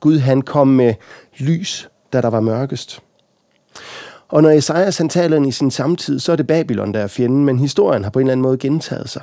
Gud 0.00 0.18
han 0.18 0.42
kom 0.42 0.68
med 0.68 0.94
lys, 1.38 1.88
da 2.12 2.20
der 2.20 2.28
var 2.30 2.40
mørkest. 2.40 3.00
Og 4.28 4.42
når 4.42 4.50
Esajas 4.50 4.98
han 4.98 5.08
taler 5.08 5.46
i 5.46 5.50
sin 5.50 5.70
samtid, 5.70 6.18
så 6.18 6.32
er 6.32 6.36
det 6.36 6.46
Babylon, 6.46 6.94
der 6.94 7.00
er 7.00 7.06
fjenden, 7.06 7.44
men 7.44 7.58
historien 7.58 8.04
har 8.04 8.10
på 8.10 8.18
en 8.18 8.26
eller 8.26 8.32
anden 8.32 8.42
måde 8.42 8.58
gentaget 8.58 9.08
sig. 9.10 9.22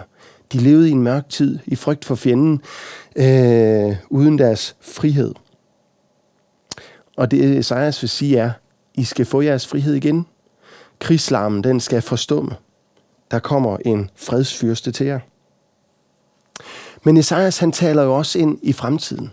De 0.54 0.58
levede 0.58 0.90
i 0.90 0.92
en 0.92 1.04
mørk 1.04 1.30
tid, 1.30 1.60
i 1.66 1.76
frygt 1.76 2.06
for 2.06 2.16
fjenden, 2.16 2.62
øh, 3.16 3.96
uden 4.10 4.38
deres 4.38 4.76
frihed. 4.82 5.34
Og 7.20 7.32
det 7.32 7.58
Esajas 7.58 8.02
vil 8.02 8.10
sige 8.10 8.38
er, 8.38 8.52
I 8.96 9.04
skal 9.04 9.26
få 9.26 9.42
jeres 9.42 9.68
frihed 9.68 9.94
igen. 9.94 10.26
Krigslarmen, 11.00 11.64
den 11.64 11.80
skal 11.80 12.02
forstumme. 12.02 12.52
Der 13.32 13.40
kommer 13.40 13.78
en 13.86 14.10
fredsfyrste 14.16 14.92
til 14.92 15.06
jer. 15.06 15.20
Men 17.04 17.18
Esajas, 17.18 17.58
han 17.58 17.72
taler 17.72 18.04
jo 18.04 18.18
også 18.18 18.40
ind 18.40 18.60
i 18.62 18.74
fremtiden. 18.74 19.32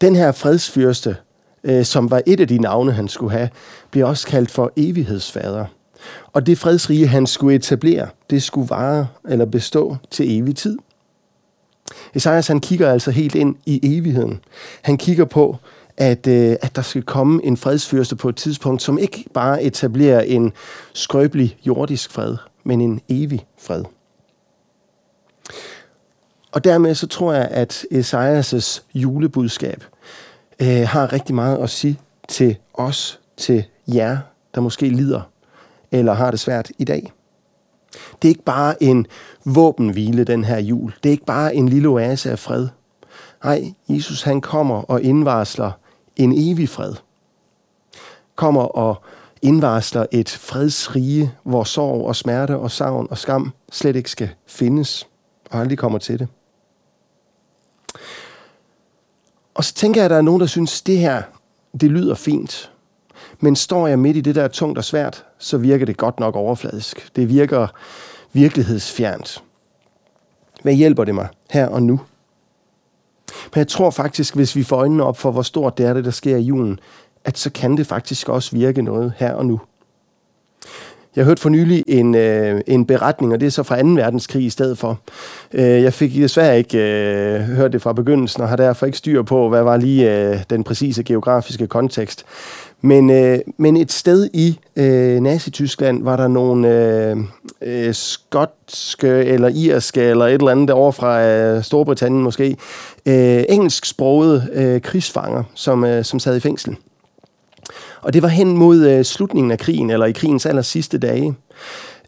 Den 0.00 0.16
her 0.16 0.32
fredsfyrste, 0.32 1.16
øh, 1.64 1.84
som 1.84 2.10
var 2.10 2.22
et 2.26 2.40
af 2.40 2.48
de 2.48 2.58
navne, 2.58 2.92
han 2.92 3.08
skulle 3.08 3.32
have, 3.32 3.48
bliver 3.90 4.06
også 4.06 4.26
kaldt 4.26 4.50
for 4.50 4.72
evighedsfader. 4.76 5.66
Og 6.32 6.46
det 6.46 6.58
fredsrige, 6.58 7.06
han 7.06 7.26
skulle 7.26 7.56
etablere, 7.56 8.08
det 8.30 8.42
skulle 8.42 8.70
vare 8.70 9.06
eller 9.28 9.44
bestå 9.44 9.96
til 10.10 10.38
evig 10.38 10.56
tid. 10.56 10.78
Esajas 12.14 12.48
han 12.48 12.60
kigger 12.60 12.92
altså 12.92 13.10
helt 13.10 13.34
ind 13.34 13.56
i 13.66 13.96
evigheden. 13.96 14.40
Han 14.82 14.98
kigger 14.98 15.24
på, 15.24 15.56
at, 15.96 16.26
øh, 16.26 16.56
at 16.62 16.76
der 16.76 16.82
skal 16.82 17.02
komme 17.02 17.44
en 17.44 17.56
fredsfyrste 17.56 18.16
på 18.16 18.28
et 18.28 18.36
tidspunkt, 18.36 18.82
som 18.82 18.98
ikke 18.98 19.24
bare 19.34 19.62
etablerer 19.62 20.20
en 20.20 20.52
skrøbelig 20.92 21.58
jordisk 21.66 22.12
fred, 22.12 22.36
men 22.64 22.80
en 22.80 23.00
evig 23.08 23.46
fred. 23.58 23.84
Og 26.52 26.64
dermed 26.64 26.94
så 26.94 27.06
tror 27.06 27.32
jeg, 27.32 27.48
at 27.50 27.84
Esajas' 27.92 28.82
julebudskab 28.94 29.84
øh, 30.60 30.88
har 30.88 31.12
rigtig 31.12 31.34
meget 31.34 31.56
at 31.56 31.70
sige 31.70 32.00
til 32.28 32.56
os, 32.74 33.20
til 33.36 33.64
jer, 33.86 34.18
der 34.54 34.60
måske 34.60 34.88
lider 34.88 35.20
eller 35.92 36.12
har 36.12 36.30
det 36.30 36.40
svært 36.40 36.70
i 36.78 36.84
dag. 36.84 37.12
Det 38.22 38.28
er 38.28 38.30
ikke 38.30 38.44
bare 38.44 38.82
en 38.82 39.06
våbenhvile, 39.44 40.24
den 40.24 40.44
her 40.44 40.58
jul. 40.58 40.94
Det 41.02 41.08
er 41.08 41.12
ikke 41.12 41.24
bare 41.24 41.54
en 41.54 41.68
lille 41.68 41.88
oase 41.88 42.30
af 42.30 42.38
fred. 42.38 42.68
Nej, 43.44 43.74
Jesus 43.88 44.22
han 44.22 44.40
kommer 44.40 44.82
og 44.82 45.02
indvarsler 45.02 45.70
en 46.16 46.32
evig 46.36 46.68
fred. 46.68 46.94
Kommer 48.34 48.62
og 48.62 49.02
indvarsler 49.42 50.06
et 50.12 50.28
fredsrige, 50.28 51.32
hvor 51.42 51.64
sorg 51.64 52.06
og 52.06 52.16
smerte 52.16 52.56
og 52.56 52.70
savn 52.70 53.06
og 53.10 53.18
skam 53.18 53.52
slet 53.72 53.96
ikke 53.96 54.10
skal 54.10 54.30
findes 54.46 55.08
og 55.50 55.60
aldrig 55.60 55.78
kommer 55.78 55.98
til 55.98 56.18
det. 56.18 56.28
Og 59.54 59.64
så 59.64 59.74
tænker 59.74 60.00
jeg, 60.00 60.04
at 60.04 60.10
der 60.10 60.16
er 60.16 60.22
nogen, 60.22 60.40
der 60.40 60.46
synes, 60.46 60.80
at 60.80 60.86
det 60.86 60.98
her, 60.98 61.22
det 61.80 61.90
lyder 61.90 62.14
fint. 62.14 62.72
Men 63.40 63.56
står 63.56 63.86
jeg 63.86 63.98
midt 63.98 64.16
i 64.16 64.20
det 64.20 64.34
der 64.34 64.48
tungt 64.48 64.78
og 64.78 64.84
svært, 64.84 65.24
så 65.38 65.58
virker 65.58 65.86
det 65.86 65.96
godt 65.96 66.20
nok 66.20 66.36
overfladisk. 66.36 67.16
Det 67.16 67.28
virker 67.28 67.66
virkelighedsfjernt. 68.32 69.42
Hvad 70.62 70.74
hjælper 70.74 71.04
det 71.04 71.14
mig 71.14 71.28
her 71.50 71.68
og 71.68 71.82
nu? 71.82 72.00
Men 73.54 73.58
jeg 73.58 73.68
tror 73.68 73.90
faktisk, 73.90 74.34
hvis 74.34 74.56
vi 74.56 74.62
får 74.62 74.76
øjnene 74.76 75.04
op 75.04 75.18
for, 75.18 75.30
hvor 75.30 75.42
stort 75.42 75.78
det 75.78 75.86
er, 75.86 75.94
det 75.94 76.04
der 76.04 76.10
sker 76.10 76.36
i 76.36 76.42
julen, 76.42 76.80
at 77.24 77.38
så 77.38 77.50
kan 77.50 77.76
det 77.76 77.86
faktisk 77.86 78.28
også 78.28 78.56
virke 78.56 78.82
noget 78.82 79.12
her 79.16 79.32
og 79.32 79.46
nu. 79.46 79.60
Jeg 81.16 81.24
hørte 81.24 81.42
for 81.42 81.48
nylig 81.48 81.84
en, 81.86 82.14
øh, 82.14 82.60
en 82.66 82.86
beretning, 82.86 83.32
og 83.32 83.40
det 83.40 83.46
er 83.46 83.50
så 83.50 83.62
fra 83.62 83.82
2. 83.82 83.88
verdenskrig 83.88 84.44
i 84.44 84.50
stedet 84.50 84.78
for. 84.78 84.98
Øh, 85.52 85.62
jeg 85.62 85.92
fik 85.92 86.14
desværre 86.14 86.58
ikke 86.58 86.78
øh, 86.78 87.40
hørt 87.40 87.72
det 87.72 87.82
fra 87.82 87.92
begyndelsen, 87.92 88.42
og 88.42 88.48
har 88.48 88.56
derfor 88.56 88.86
ikke 88.86 88.98
styr 88.98 89.22
på, 89.22 89.48
hvad 89.48 89.62
var 89.62 89.76
lige 89.76 90.30
øh, 90.30 90.38
den 90.50 90.64
præcise 90.64 91.02
geografiske 91.02 91.66
kontekst. 91.66 92.24
Men, 92.80 93.10
øh, 93.10 93.38
men 93.56 93.76
et 93.76 93.92
sted 93.92 94.30
i 94.32 94.58
øh, 94.76 95.20
Nazi-Tyskland 95.20 96.04
var 96.04 96.16
der 96.16 96.28
nogle 96.28 96.68
øh, 96.68 97.16
øh, 97.62 97.94
skotske 97.94 99.08
eller 99.08 99.48
irske 99.48 100.02
eller 100.02 100.26
et 100.26 100.32
eller 100.32 100.50
andet 100.50 100.70
over 100.70 100.92
fra 100.92 101.22
øh, 101.22 101.62
Storbritannien 101.62 102.22
måske, 102.22 102.56
øh, 103.06 103.44
engelsksprogede 103.48 104.48
øh, 104.52 104.80
krigsfanger, 104.80 105.42
som, 105.54 105.84
øh, 105.84 106.04
som 106.04 106.18
sad 106.18 106.36
i 106.36 106.40
fængsel. 106.40 106.76
Og 108.02 108.12
det 108.12 108.22
var 108.22 108.28
hen 108.28 108.56
mod 108.56 108.86
øh, 108.86 109.04
slutningen 109.04 109.50
af 109.50 109.58
krigen, 109.58 109.90
eller 109.90 110.06
i 110.06 110.12
krigens 110.12 110.46
aller 110.46 110.62
sidste 110.62 110.98
dage. 110.98 111.34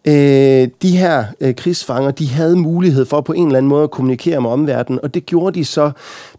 Øh, 0.04 0.68
de 0.82 0.96
her 0.96 1.24
øh, 1.40 1.54
krigsfanger, 1.54 2.10
de 2.10 2.28
havde 2.28 2.56
mulighed 2.56 3.06
for 3.06 3.20
på 3.20 3.32
en 3.32 3.46
eller 3.46 3.58
anden 3.58 3.68
måde 3.68 3.84
at 3.84 3.90
kommunikere 3.90 4.40
med 4.40 4.50
omverdenen, 4.50 5.00
og 5.02 5.14
det 5.14 5.26
gjorde 5.26 5.58
de 5.58 5.64
så 5.64 5.90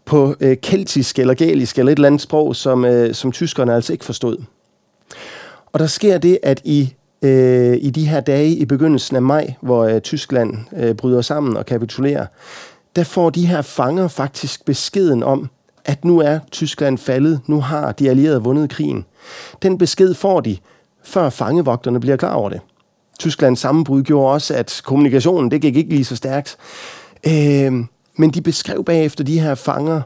på 0.04 0.34
øh, 0.40 0.56
keltisk 0.62 1.18
eller 1.18 1.34
galisk 1.34 1.78
eller 1.78 1.92
et 1.92 1.96
eller 1.96 2.06
andet 2.06 2.20
sprog, 2.20 2.56
som, 2.56 2.84
øh, 2.84 3.14
som 3.14 3.32
tyskerne 3.32 3.74
altså 3.74 3.92
ikke 3.92 4.04
forstod. 4.04 4.36
Og 5.72 5.80
der 5.80 5.86
sker 5.86 6.18
det, 6.18 6.38
at 6.42 6.60
i, 6.64 6.94
øh, 7.22 7.76
i 7.80 7.90
de 7.90 8.08
her 8.08 8.20
dage 8.20 8.50
i 8.50 8.64
begyndelsen 8.64 9.16
af 9.16 9.22
maj, 9.22 9.54
hvor 9.60 9.84
øh, 9.84 10.00
Tyskland 10.00 10.56
øh, 10.76 10.94
bryder 10.94 11.20
sammen 11.20 11.56
og 11.56 11.66
kapitulerer, 11.66 12.26
der 12.96 13.04
får 13.04 13.30
de 13.30 13.46
her 13.46 13.62
fanger 13.62 14.08
faktisk 14.08 14.64
beskeden 14.64 15.22
om, 15.22 15.50
at 15.84 16.04
nu 16.04 16.18
er 16.18 16.38
Tyskland 16.50 16.98
faldet, 16.98 17.40
nu 17.46 17.60
har 17.60 17.92
de 17.92 18.10
allierede 18.10 18.42
vundet 18.42 18.70
krigen. 18.70 19.04
Den 19.62 19.78
besked 19.78 20.14
får 20.14 20.40
de, 20.40 20.56
før 21.04 21.30
fangevogterne 21.30 22.00
bliver 22.00 22.16
klar 22.16 22.34
over 22.34 22.48
det. 22.48 22.60
Tysklands 23.20 23.60
sammenbrud 23.60 24.02
gjorde 24.02 24.32
også, 24.32 24.54
at 24.54 24.80
kommunikationen, 24.84 25.50
det 25.50 25.62
gik 25.62 25.76
ikke 25.76 25.90
lige 25.90 26.04
så 26.04 26.16
stærkt. 26.16 26.56
Øh, 27.26 27.72
men 28.16 28.30
de 28.30 28.42
beskrev 28.42 28.84
bagefter 28.84 29.24
de 29.24 29.40
her 29.40 29.54
fanger, 29.54 30.00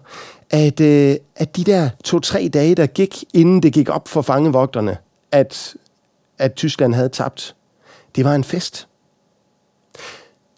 at, 0.50 0.80
øh, 0.80 1.16
at 1.36 1.56
de 1.56 1.64
der 1.64 1.88
to-tre 2.04 2.50
dage, 2.52 2.74
der 2.74 2.86
gik, 2.86 3.24
inden 3.34 3.62
det 3.62 3.72
gik 3.72 3.88
op 3.88 4.08
for 4.08 4.22
fangevogterne, 4.22 4.96
at, 5.32 5.74
at 6.38 6.54
Tyskland 6.54 6.94
havde 6.94 7.08
tabt, 7.08 7.54
det 8.16 8.24
var 8.24 8.34
en 8.34 8.44
fest. 8.44 8.88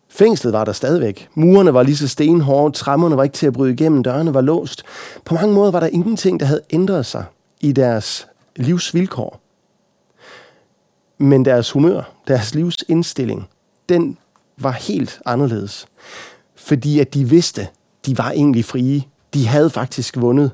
Fængslet 0.08 0.52
var 0.52 0.64
der 0.64 0.72
stadigvæk. 0.72 1.28
Murene 1.34 1.74
var 1.74 1.82
lige 1.82 1.96
så 1.96 2.08
stenhårde, 2.08 2.74
trammerne 2.74 3.16
var 3.16 3.22
ikke 3.22 3.34
til 3.34 3.46
at 3.46 3.52
bryde 3.52 3.72
igennem, 3.72 4.02
dørene 4.02 4.34
var 4.34 4.40
låst. 4.40 4.82
På 5.24 5.34
mange 5.34 5.54
måder 5.54 5.70
var 5.70 5.80
der 5.80 5.86
ingenting, 5.86 6.40
der 6.40 6.46
havde 6.46 6.62
ændret 6.70 7.06
sig 7.06 7.24
i 7.60 7.72
deres 7.72 8.28
livsvilkår. 8.56 9.45
Men 11.18 11.44
deres 11.44 11.70
humør, 11.70 12.12
deres 12.28 12.54
livsindstilling, 12.54 13.48
den 13.88 14.18
var 14.56 14.72
helt 14.72 15.20
anderledes. 15.26 15.86
Fordi 16.54 17.00
at 17.00 17.14
de 17.14 17.28
vidste, 17.28 17.68
de 18.06 18.18
var 18.18 18.30
egentlig 18.30 18.64
frie. 18.64 19.02
De 19.34 19.46
havde 19.46 19.70
faktisk 19.70 20.16
vundet. 20.16 20.50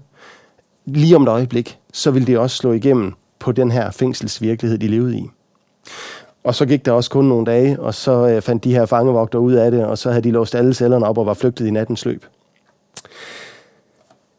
Lige 0.84 1.16
om 1.16 1.22
et 1.22 1.28
øjeblik, 1.28 1.78
så 1.92 2.10
ville 2.10 2.26
det 2.26 2.38
også 2.38 2.56
slå 2.56 2.72
igennem 2.72 3.12
på 3.38 3.52
den 3.52 3.70
her 3.70 3.90
fængselsvirkelighed, 3.90 4.78
de 4.78 4.88
levede 4.88 5.18
i. 5.18 5.28
Og 6.44 6.54
så 6.54 6.66
gik 6.66 6.84
der 6.84 6.92
også 6.92 7.10
kun 7.10 7.24
nogle 7.24 7.46
dage, 7.46 7.80
og 7.80 7.94
så 7.94 8.28
øh, 8.28 8.42
fandt 8.42 8.64
de 8.64 8.72
her 8.72 8.86
fangevogter 8.86 9.38
ud 9.38 9.52
af 9.52 9.70
det, 9.70 9.84
og 9.84 9.98
så 9.98 10.10
havde 10.10 10.22
de 10.22 10.30
låst 10.30 10.54
alle 10.54 10.74
cellerne 10.74 11.06
op 11.06 11.18
og 11.18 11.26
var 11.26 11.34
flygtet 11.34 11.66
i 11.66 11.70
nattens 11.70 12.04
løb. 12.04 12.26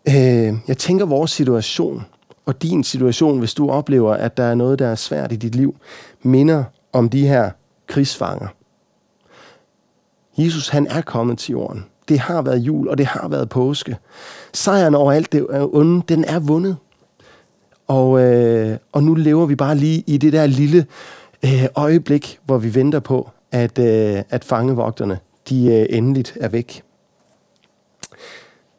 Øh, 0.07 0.53
jeg 0.67 0.77
tænker, 0.77 1.05
vores 1.05 1.31
situation 1.31 2.05
og 2.45 2.61
din 2.61 2.83
situation, 2.83 3.39
hvis 3.39 3.53
du 3.53 3.69
oplever, 3.69 4.13
at 4.13 4.37
der 4.37 4.43
er 4.43 4.55
noget, 4.55 4.79
der 4.79 4.87
er 4.87 4.95
svært 4.95 5.31
i 5.31 5.35
dit 5.35 5.55
liv, 5.55 5.75
minder 6.21 6.63
om 6.93 7.09
de 7.09 7.27
her 7.27 7.51
krigsfanger. 7.87 8.47
Jesus, 10.37 10.69
han 10.69 10.87
er 10.87 11.01
kommet 11.01 11.37
til 11.37 11.51
jorden. 11.51 11.85
Det 12.09 12.19
har 12.19 12.41
været 12.41 12.57
jul, 12.59 12.87
og 12.87 12.97
det 12.97 13.05
har 13.05 13.27
været 13.27 13.49
påske. 13.49 13.97
Sejren 14.53 14.95
over 14.95 15.11
alt 15.11 15.31
det 15.31 15.47
onde, 15.49 16.03
den 16.09 16.25
er 16.25 16.39
vundet. 16.39 16.77
Og, 17.87 18.21
øh, 18.21 18.77
og 18.91 19.03
nu 19.03 19.13
lever 19.13 19.45
vi 19.45 19.55
bare 19.55 19.75
lige 19.75 20.03
i 20.07 20.17
det 20.17 20.33
der 20.33 20.45
lille 20.45 20.85
øh, 21.45 21.65
øjeblik, 21.75 22.39
hvor 22.45 22.57
vi 22.57 22.75
venter 22.75 22.99
på, 22.99 23.29
at, 23.51 23.79
øh, 23.79 24.23
at 24.29 24.43
fangevogterne 24.43 25.19
de 25.49 25.65
øh, 25.65 25.85
endeligt 25.89 26.37
er 26.41 26.47
væk. 26.47 26.83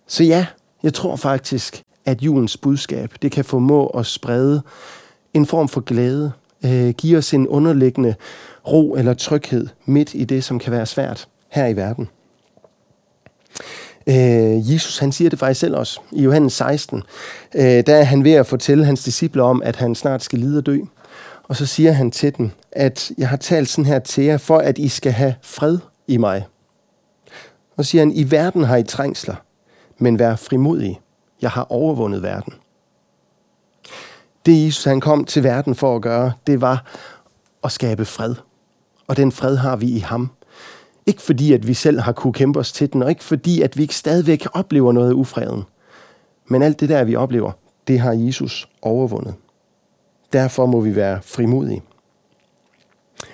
Så 0.06 0.24
ja, 0.24 0.46
jeg 0.82 0.94
tror 0.94 1.16
faktisk, 1.16 1.83
at 2.06 2.22
julens 2.22 2.56
budskab 2.56 3.12
det 3.22 3.32
kan 3.32 3.44
formå 3.44 3.86
at 3.86 4.06
sprede 4.06 4.62
en 5.34 5.46
form 5.46 5.68
for 5.68 5.80
glæde, 5.80 6.32
øh, 6.64 6.90
give 6.90 7.18
os 7.18 7.34
en 7.34 7.48
underliggende 7.48 8.14
ro 8.68 8.94
eller 8.94 9.14
tryghed 9.14 9.68
midt 9.84 10.14
i 10.14 10.24
det, 10.24 10.44
som 10.44 10.58
kan 10.58 10.72
være 10.72 10.86
svært 10.86 11.28
her 11.48 11.66
i 11.66 11.76
verden. 11.76 12.08
Øh, 14.06 14.72
Jesus 14.72 14.98
han 14.98 15.12
siger 15.12 15.30
det 15.30 15.38
faktisk 15.38 15.60
selv 15.60 15.76
også 15.76 16.00
i 16.12 16.22
Johannes 16.22 16.52
16. 16.52 17.02
Øh, 17.54 17.62
der 17.62 17.94
er 17.94 18.04
han 18.04 18.24
ved 18.24 18.32
at 18.32 18.46
fortælle 18.46 18.84
hans 18.84 19.04
disciple 19.04 19.42
om, 19.42 19.62
at 19.62 19.76
han 19.76 19.94
snart 19.94 20.22
skal 20.22 20.38
lide 20.38 20.58
og 20.58 20.66
dø. 20.66 20.78
Og 21.48 21.56
så 21.56 21.66
siger 21.66 21.92
han 21.92 22.10
til 22.10 22.36
dem, 22.36 22.50
at 22.72 23.12
jeg 23.18 23.28
har 23.28 23.36
talt 23.36 23.68
sådan 23.68 23.84
her 23.84 23.98
til 23.98 24.24
jer, 24.24 24.36
for 24.36 24.58
at 24.58 24.78
I 24.78 24.88
skal 24.88 25.12
have 25.12 25.34
fred 25.42 25.78
i 26.08 26.16
mig. 26.16 26.46
Og 27.76 27.84
siger 27.84 28.02
han, 28.02 28.12
i 28.12 28.30
verden 28.30 28.64
har 28.64 28.76
I 28.76 28.82
trængsler, 28.82 29.34
men 29.98 30.18
vær 30.18 30.36
frimodige. 30.36 31.00
Jeg 31.44 31.50
har 31.50 31.66
overvundet 31.72 32.22
verden. 32.22 32.54
Det 34.46 34.66
Jesus 34.66 34.84
han 34.84 35.00
kom 35.00 35.24
til 35.24 35.44
verden 35.44 35.74
for 35.74 35.96
at 35.96 36.02
gøre, 36.02 36.32
det 36.46 36.60
var 36.60 36.84
at 37.64 37.72
skabe 37.72 38.04
fred. 38.04 38.34
Og 39.06 39.16
den 39.16 39.32
fred 39.32 39.56
har 39.56 39.76
vi 39.76 39.86
i 39.86 39.98
ham. 39.98 40.30
Ikke 41.06 41.22
fordi, 41.22 41.52
at 41.52 41.66
vi 41.66 41.74
selv 41.74 42.00
har 42.00 42.12
kunne 42.12 42.32
kæmpe 42.32 42.58
os 42.58 42.72
til 42.72 42.92
den, 42.92 43.02
og 43.02 43.10
ikke 43.10 43.24
fordi, 43.24 43.62
at 43.62 43.76
vi 43.76 43.82
ikke 43.82 43.94
stadigvæk 43.94 44.46
oplever 44.52 44.92
noget 44.92 45.08
af 45.08 45.14
ufreden. 45.14 45.64
Men 46.46 46.62
alt 46.62 46.80
det 46.80 46.88
der, 46.88 47.04
vi 47.04 47.16
oplever, 47.16 47.52
det 47.88 48.00
har 48.00 48.12
Jesus 48.12 48.68
overvundet. 48.82 49.34
Derfor 50.32 50.66
må 50.66 50.80
vi 50.80 50.96
være 50.96 51.22
frimodige. 51.22 51.82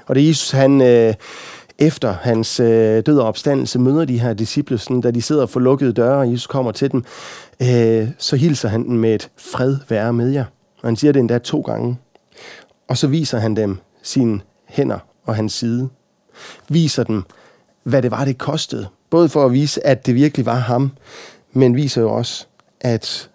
Og 0.06 0.14
det 0.14 0.28
Jesus, 0.28 0.50
han 0.50 0.80
øh, 0.80 1.14
efter 1.80 2.12
hans 2.12 2.60
øh, 2.60 3.02
død 3.06 3.18
og 3.18 3.26
opstandelse 3.26 3.78
møder 3.78 4.04
de 4.04 4.20
her 4.20 4.34
disciple, 4.34 4.78
sådan, 4.78 5.00
da 5.00 5.10
de 5.10 5.22
sidder 5.22 5.46
for 5.46 5.60
lukkede 5.60 5.92
døre, 5.92 6.18
og 6.18 6.32
Jesus 6.32 6.46
kommer 6.46 6.72
til 6.72 6.92
dem, 6.92 7.04
øh, 7.62 8.08
så 8.18 8.36
hilser 8.36 8.68
han 8.68 8.84
dem 8.84 8.96
med 8.96 9.14
et 9.14 9.30
fred 9.36 9.76
være 9.88 10.12
med 10.12 10.30
jer. 10.30 10.44
Og 10.82 10.88
han 10.88 10.96
siger 10.96 11.12
det 11.12 11.20
endda 11.20 11.38
to 11.38 11.60
gange. 11.60 11.98
Og 12.88 12.96
så 12.96 13.06
viser 13.06 13.38
han 13.38 13.56
dem 13.56 13.78
sine 14.02 14.40
hænder 14.66 14.98
og 15.26 15.36
hans 15.36 15.52
side. 15.52 15.88
Viser 16.68 17.04
dem, 17.04 17.22
hvad 17.82 18.02
det 18.02 18.10
var, 18.10 18.24
det 18.24 18.38
kostede. 18.38 18.86
Både 19.10 19.28
for 19.28 19.44
at 19.44 19.52
vise, 19.52 19.86
at 19.86 20.06
det 20.06 20.14
virkelig 20.14 20.46
var 20.46 20.54
ham, 20.54 20.90
men 21.52 21.76
viser 21.76 22.02
jo 22.02 22.12
også, 22.12 22.46
at, 22.80 23.30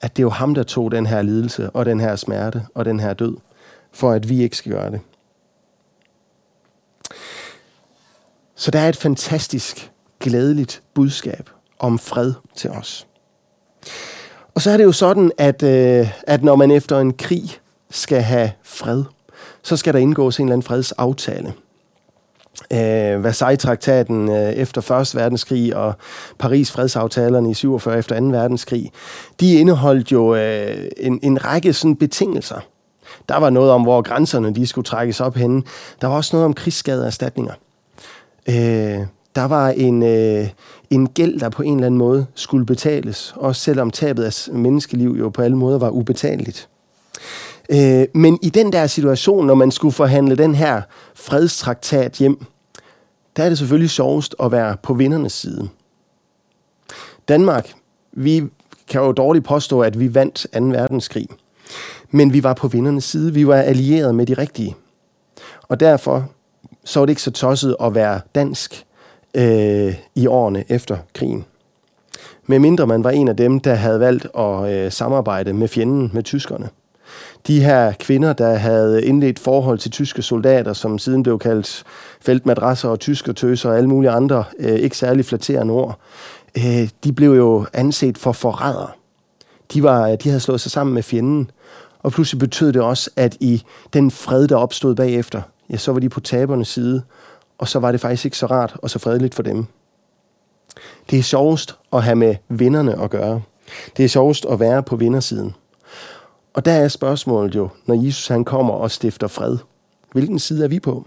at 0.00 0.16
det 0.16 0.22
er 0.22 0.26
jo 0.26 0.30
ham, 0.30 0.54
der 0.54 0.62
tog 0.62 0.92
den 0.92 1.06
her 1.06 1.22
lidelse 1.22 1.70
og 1.70 1.86
den 1.86 2.00
her 2.00 2.16
smerte 2.16 2.62
og 2.74 2.84
den 2.84 3.00
her 3.00 3.12
død, 3.12 3.36
for 3.92 4.12
at 4.12 4.28
vi 4.28 4.42
ikke 4.42 4.56
skal 4.56 4.72
gøre 4.72 4.90
det. 4.90 5.00
Så 8.62 8.70
der 8.70 8.80
er 8.80 8.88
et 8.88 8.96
fantastisk, 8.96 9.90
glædeligt 10.20 10.82
budskab 10.94 11.50
om 11.78 11.98
fred 11.98 12.32
til 12.56 12.70
os. 12.70 13.06
Og 14.54 14.62
så 14.62 14.70
er 14.70 14.76
det 14.76 14.84
jo 14.84 14.92
sådan, 14.92 15.32
at, 15.38 15.62
øh, 15.62 16.08
at 16.26 16.42
når 16.42 16.56
man 16.56 16.70
efter 16.70 16.98
en 16.98 17.12
krig 17.12 17.42
skal 17.90 18.22
have 18.22 18.50
fred, 18.64 19.04
så 19.62 19.76
skal 19.76 19.94
der 19.94 20.00
indgås 20.00 20.38
en 20.38 20.46
eller 20.46 20.52
anden 20.52 20.66
fredsaftale. 20.66 21.52
Øh, 22.72 23.24
Versailles-traktaten 23.24 24.28
øh, 24.28 24.52
efter 24.52 24.90
1. 25.00 25.14
verdenskrig 25.14 25.76
og 25.76 25.94
Paris-fredsaftalerne 26.38 27.50
i 27.50 27.54
47 27.54 27.98
efter 27.98 28.20
2. 28.20 28.26
verdenskrig, 28.26 28.90
de 29.40 29.54
indeholdt 29.54 30.12
jo 30.12 30.34
øh, 30.34 30.88
en, 30.96 31.20
en 31.22 31.44
række 31.44 31.72
sådan 31.72 31.96
betingelser. 31.96 32.60
Der 33.28 33.36
var 33.36 33.50
noget 33.50 33.70
om, 33.70 33.82
hvor 33.82 34.02
grænserne 34.02 34.54
de 34.54 34.66
skulle 34.66 34.84
trækkes 34.84 35.20
op 35.20 35.34
henne. 35.34 35.62
Der 36.00 36.06
var 36.06 36.16
også 36.16 36.36
noget 36.36 36.44
om 36.44 36.54
krigsskadeerstatninger. 36.54 37.54
Øh, 38.48 39.06
der 39.34 39.44
var 39.44 39.68
en, 39.68 40.02
øh, 40.02 40.48
en 40.90 41.08
gæld, 41.08 41.40
der 41.40 41.48
på 41.48 41.62
en 41.62 41.74
eller 41.74 41.86
anden 41.86 41.98
måde 41.98 42.26
skulle 42.34 42.66
betales, 42.66 43.34
også 43.36 43.62
selvom 43.62 43.90
tabet 43.90 44.24
af 44.24 44.54
menneskeliv 44.54 45.16
jo 45.18 45.28
på 45.28 45.42
alle 45.42 45.56
måder 45.56 45.78
var 45.78 45.90
ubetaleligt. 45.90 46.68
Øh, 47.70 48.06
men 48.14 48.38
i 48.42 48.50
den 48.50 48.72
der 48.72 48.86
situation, 48.86 49.46
når 49.46 49.54
man 49.54 49.70
skulle 49.70 49.92
forhandle 49.92 50.36
den 50.36 50.54
her 50.54 50.82
fredstraktat 51.14 52.12
hjem, 52.12 52.44
der 53.36 53.44
er 53.44 53.48
det 53.48 53.58
selvfølgelig 53.58 53.90
sjovest 53.90 54.34
at 54.42 54.52
være 54.52 54.76
på 54.82 54.94
vindernes 54.94 55.32
side. 55.32 55.68
Danmark, 57.28 57.72
vi 58.12 58.42
kan 58.88 59.00
jo 59.00 59.12
dårligt 59.12 59.44
påstå, 59.44 59.80
at 59.80 60.00
vi 60.00 60.14
vandt 60.14 60.46
2. 60.54 60.64
verdenskrig. 60.64 61.28
Men 62.10 62.32
vi 62.32 62.42
var 62.42 62.54
på 62.54 62.68
vindernes 62.68 63.04
side. 63.04 63.34
Vi 63.34 63.46
var 63.46 63.56
allieret 63.56 64.14
med 64.14 64.26
de 64.26 64.34
rigtige. 64.34 64.76
Og 65.62 65.80
derfor 65.80 66.28
så 66.84 67.00
var 67.00 67.06
det 67.06 67.10
ikke 67.10 67.22
så 67.22 67.30
tosset 67.30 67.76
at 67.80 67.94
være 67.94 68.20
dansk 68.34 68.84
øh, 69.34 69.94
i 70.14 70.26
årene 70.26 70.64
efter 70.68 70.96
krigen. 71.14 71.44
Med 72.46 72.58
mindre 72.58 72.86
man 72.86 73.04
var 73.04 73.10
en 73.10 73.28
af 73.28 73.36
dem, 73.36 73.60
der 73.60 73.74
havde 73.74 74.00
valgt 74.00 74.26
at 74.38 74.72
øh, 74.72 74.92
samarbejde 74.92 75.52
med 75.52 75.68
fjenden, 75.68 76.10
med 76.12 76.22
tyskerne. 76.22 76.68
De 77.46 77.60
her 77.60 77.92
kvinder, 77.92 78.32
der 78.32 78.54
havde 78.54 79.04
indledt 79.04 79.38
forhold 79.38 79.78
til 79.78 79.90
tyske 79.90 80.22
soldater, 80.22 80.72
som 80.72 80.98
siden 80.98 81.22
blev 81.22 81.38
kaldt 81.38 81.84
feltmadrasser 82.20 82.88
og 82.88 83.00
tyskertøser 83.00 83.70
og 83.70 83.76
alle 83.76 83.88
mulige 83.88 84.10
andre 84.10 84.44
øh, 84.58 84.74
ikke 84.74 84.96
særlig 84.96 85.24
flatterende 85.24 85.74
ord, 85.74 85.98
øh, 86.56 86.88
de 87.04 87.12
blev 87.12 87.32
jo 87.32 87.66
anset 87.72 88.18
for 88.18 88.32
forrædere. 88.32 88.90
De, 89.74 89.82
var, 89.82 90.08
øh, 90.08 90.16
de 90.22 90.28
havde 90.28 90.40
slået 90.40 90.60
sig 90.60 90.70
sammen 90.70 90.94
med 90.94 91.02
fjenden, 91.02 91.50
og 92.02 92.12
pludselig 92.12 92.38
betød 92.38 92.72
det 92.72 92.82
også, 92.82 93.10
at 93.16 93.36
i 93.40 93.62
den 93.92 94.10
fred, 94.10 94.48
der 94.48 94.56
opstod 94.56 94.94
bagefter, 94.94 95.42
ja, 95.72 95.76
så 95.76 95.92
var 95.92 96.00
de 96.00 96.08
på 96.08 96.20
tabernes 96.20 96.68
side, 96.68 97.02
og 97.58 97.68
så 97.68 97.78
var 97.78 97.92
det 97.92 98.00
faktisk 98.00 98.24
ikke 98.24 98.36
så 98.36 98.46
rart 98.46 98.76
og 98.82 98.90
så 98.90 98.98
fredeligt 98.98 99.34
for 99.34 99.42
dem. 99.42 99.66
Det 101.10 101.18
er 101.18 101.22
sjovest 101.22 101.76
at 101.92 102.02
have 102.02 102.16
med 102.16 102.36
vinderne 102.48 103.02
at 103.02 103.10
gøre. 103.10 103.42
Det 103.96 104.04
er 104.04 104.08
sjovest 104.08 104.46
at 104.50 104.60
være 104.60 104.82
på 104.82 104.96
vindersiden. 104.96 105.54
Og 106.54 106.64
der 106.64 106.72
er 106.72 106.88
spørgsmålet 106.88 107.54
jo, 107.54 107.68
når 107.86 108.04
Jesus 108.04 108.28
han 108.28 108.44
kommer 108.44 108.74
og 108.74 108.90
stifter 108.90 109.26
fred. 109.26 109.58
Hvilken 110.12 110.38
side 110.38 110.64
er 110.64 110.68
vi 110.68 110.80
på? 110.80 111.06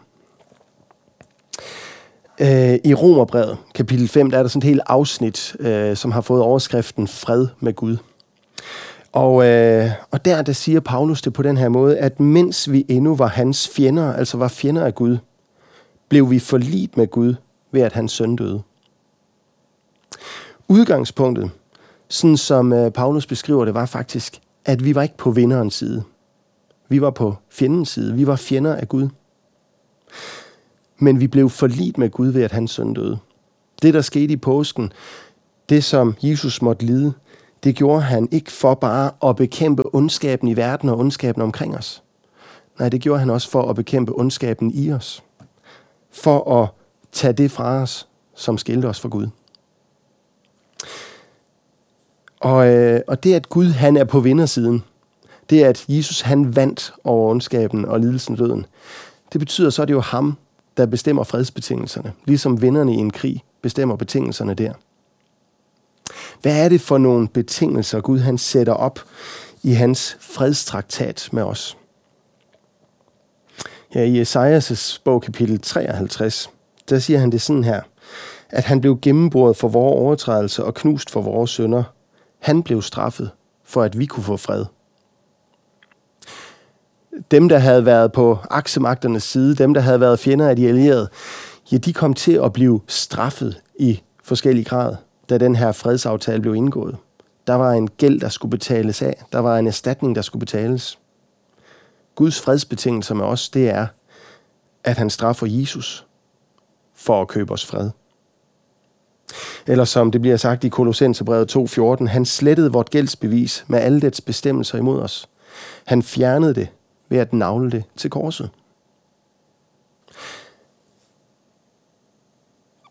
Øh, 2.41 2.79
I 2.83 2.93
Romerbrevet, 2.93 3.57
kapitel 3.75 4.07
5, 4.07 4.31
der 4.31 4.37
er 4.37 4.43
der 4.43 4.49
sådan 4.49 4.59
et 4.59 4.63
helt 4.63 4.81
afsnit, 4.87 5.55
øh, 5.59 5.95
som 5.95 6.11
har 6.11 6.21
fået 6.21 6.41
overskriften 6.41 7.07
Fred 7.07 7.47
med 7.59 7.73
Gud. 7.73 7.97
Og, 9.15 9.45
øh, 9.45 9.91
og 10.11 10.25
der, 10.25 10.41
der 10.41 10.53
siger 10.53 10.79
Paulus 10.79 11.21
det 11.21 11.33
på 11.33 11.43
den 11.43 11.57
her 11.57 11.69
måde, 11.69 11.97
at 11.97 12.19
mens 12.19 12.71
vi 12.71 12.85
endnu 12.87 13.15
var 13.15 13.27
hans 13.27 13.69
fjender, 13.69 14.13
altså 14.13 14.37
var 14.37 14.47
fjender 14.47 14.85
af 14.85 14.95
Gud, 14.95 15.17
blev 16.09 16.31
vi 16.31 16.39
forlit 16.39 16.97
med 16.97 17.07
Gud 17.07 17.35
ved, 17.71 17.81
at 17.81 17.93
hans 17.93 18.11
søn 18.11 18.35
døde. 18.35 18.61
Udgangspunktet, 20.67 21.51
sådan 22.09 22.37
som 22.37 22.73
øh, 22.73 22.91
Paulus 22.91 23.25
beskriver 23.25 23.65
det, 23.65 23.73
var 23.73 23.85
faktisk, 23.85 24.41
at 24.65 24.85
vi 24.85 24.95
var 24.95 25.03
ikke 25.03 25.17
på 25.17 25.31
vinderens 25.31 25.73
side. 25.73 26.03
Vi 26.89 27.01
var 27.01 27.11
på 27.11 27.35
fjendens 27.49 27.89
side. 27.89 28.13
Vi 28.13 28.27
var 28.27 28.35
fjender 28.35 28.75
af 28.75 28.89
Gud. 28.89 29.09
men 30.99 31.19
vi 31.19 31.27
blev 31.27 31.49
forlit 31.49 31.97
med 31.97 32.09
Gud 32.09 32.27
ved, 32.27 32.43
at 32.43 32.51
hans 32.51 32.71
søn 32.71 32.93
døde. 32.93 33.17
Det, 33.81 33.93
der 33.93 34.01
skete 34.01 34.33
i 34.33 34.37
påsken, 34.37 34.91
det 35.69 35.83
som 35.83 36.15
Jesus 36.21 36.61
måtte 36.61 36.85
lide, 36.85 37.13
det 37.65 37.75
gjorde 37.75 38.01
han 38.01 38.27
ikke 38.31 38.51
for 38.51 38.73
bare 38.73 39.11
at 39.29 39.35
bekæmpe 39.35 39.95
ondskaben 39.95 40.47
i 40.47 40.55
verden 40.55 40.89
og 40.89 40.99
ondskaben 40.99 41.41
omkring 41.41 41.77
os. 41.77 42.03
Nej, 42.79 42.89
det 42.89 43.01
gjorde 43.01 43.19
han 43.19 43.29
også 43.29 43.49
for 43.49 43.69
at 43.69 43.75
bekæmpe 43.75 44.19
ondskaben 44.19 44.71
i 44.71 44.91
os. 44.91 45.23
For 46.11 46.61
at 46.61 46.69
tage 47.11 47.33
det 47.33 47.51
fra 47.51 47.81
os, 47.81 48.07
som 48.35 48.57
skilte 48.57 48.85
os 48.85 48.99
fra 48.99 49.09
Gud. 49.09 49.27
Og, 52.39 52.67
øh, 52.67 53.01
og 53.07 53.23
det, 53.23 53.33
at 53.33 53.49
Gud 53.49 53.67
han 53.67 53.97
er 53.97 54.03
på 54.03 54.19
vindersiden, 54.19 54.83
det 55.49 55.63
er, 55.63 55.69
at 55.69 55.85
Jesus 55.87 56.21
han 56.21 56.55
vandt 56.55 56.93
over 57.03 57.29
ondskaben 57.29 57.85
og 57.85 57.99
lidelsen 57.99 58.33
og 58.33 58.39
døden. 58.39 58.65
Det 59.33 59.39
betyder 59.39 59.69
så, 59.69 59.81
at 59.81 59.87
det 59.87 59.93
er 59.93 59.97
jo 59.97 60.01
ham, 60.01 60.37
der 60.77 60.85
bestemmer 60.85 61.23
fredsbetingelserne. 61.23 62.13
Ligesom 62.25 62.61
vinderne 62.61 62.93
i 62.93 62.97
en 62.97 63.11
krig 63.11 63.43
bestemmer 63.61 63.95
betingelserne 63.95 64.53
der. 64.53 64.73
Hvad 66.41 66.63
er 66.63 66.69
det 66.69 66.81
for 66.81 66.97
nogle 66.97 67.27
betingelser, 67.27 68.01
Gud 68.01 68.19
han 68.19 68.37
sætter 68.37 68.73
op 68.73 68.99
i 69.63 69.71
hans 69.71 70.17
fredstraktat 70.19 71.29
med 71.31 71.43
os? 71.43 71.77
Ja, 73.95 74.01
i 74.01 74.21
Esajas' 74.21 75.01
bog 75.03 75.21
kapitel 75.21 75.59
53, 75.59 76.49
der 76.89 76.99
siger 76.99 77.19
han 77.19 77.31
det 77.31 77.41
sådan 77.41 77.63
her, 77.63 77.81
at 78.49 78.63
han 78.63 78.81
blev 78.81 78.99
gennemboret 79.01 79.57
for 79.57 79.67
vores 79.67 79.99
overtrædelse 79.99 80.63
og 80.63 80.73
knust 80.73 81.11
for 81.11 81.21
vores 81.21 81.51
sønder. 81.51 81.83
Han 82.39 82.63
blev 82.63 82.81
straffet, 82.81 83.29
for 83.63 83.83
at 83.83 83.99
vi 83.99 84.05
kunne 84.05 84.23
få 84.23 84.37
fred. 84.37 84.65
Dem, 87.31 87.49
der 87.49 87.57
havde 87.57 87.85
været 87.85 88.11
på 88.11 88.37
aksemagternes 88.49 89.23
side, 89.23 89.55
dem, 89.55 89.73
der 89.73 89.81
havde 89.81 89.99
været 89.99 90.19
fjender 90.19 90.49
af 90.49 90.55
de 90.55 90.67
allierede, 90.67 91.09
ja, 91.71 91.77
de 91.77 91.93
kom 91.93 92.13
til 92.13 92.33
at 92.43 92.53
blive 92.53 92.81
straffet 92.87 93.61
i 93.79 94.01
forskellige 94.23 94.65
grad, 94.65 94.95
da 95.29 95.37
den 95.37 95.55
her 95.55 95.71
fredsaftale 95.71 96.41
blev 96.41 96.55
indgået. 96.55 96.97
Der 97.47 97.53
var 97.53 97.71
en 97.71 97.89
gæld, 97.89 98.19
der 98.19 98.29
skulle 98.29 98.49
betales 98.49 99.01
af. 99.01 99.25
Der 99.31 99.39
var 99.39 99.57
en 99.57 99.67
erstatning, 99.67 100.15
der 100.15 100.21
skulle 100.21 100.39
betales. 100.39 100.99
Guds 102.15 102.41
fredsbetingelse 102.41 103.15
med 103.15 103.25
os, 103.25 103.49
det 103.49 103.69
er, 103.69 103.87
at 104.83 104.97
han 104.97 105.09
straffer 105.09 105.47
Jesus 105.47 106.05
for 106.93 107.21
at 107.21 107.27
købe 107.27 107.53
os 107.53 107.65
fred. 107.65 107.89
Eller 109.67 109.85
som 109.85 110.11
det 110.11 110.21
bliver 110.21 110.37
sagt 110.37 110.63
i 110.63 110.69
Kolossenserbrevet 110.69 111.55
2.14, 111.55 112.07
han 112.07 112.25
slettede 112.25 112.71
vort 112.71 112.89
gældsbevis 112.89 113.65
med 113.67 113.79
alle 113.79 114.01
dets 114.01 114.21
bestemmelser 114.21 114.77
imod 114.77 115.01
os. 115.01 115.29
Han 115.85 116.03
fjernede 116.03 116.55
det 116.55 116.67
ved 117.09 117.17
at 117.17 117.33
navle 117.33 117.71
det 117.71 117.83
til 117.95 118.09
korset. 118.09 118.49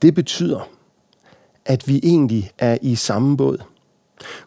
Det 0.03 0.15
betyder, 0.15 0.69
at 1.67 1.89
vi 1.89 2.01
egentlig 2.03 2.51
er 2.59 2.79
i 2.83 2.95
samme 2.95 3.37
båd. 3.37 3.59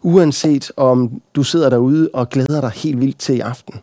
Uanset 0.02 0.72
om 0.78 1.22
du 1.36 1.44
sidder 1.44 1.70
derude 1.70 2.10
og 2.14 2.30
glæder 2.30 2.62
dig 2.62 2.70
helt 2.70 3.00
vildt 3.00 3.20
til 3.20 3.36
i 3.36 3.40
aften, 3.40 3.76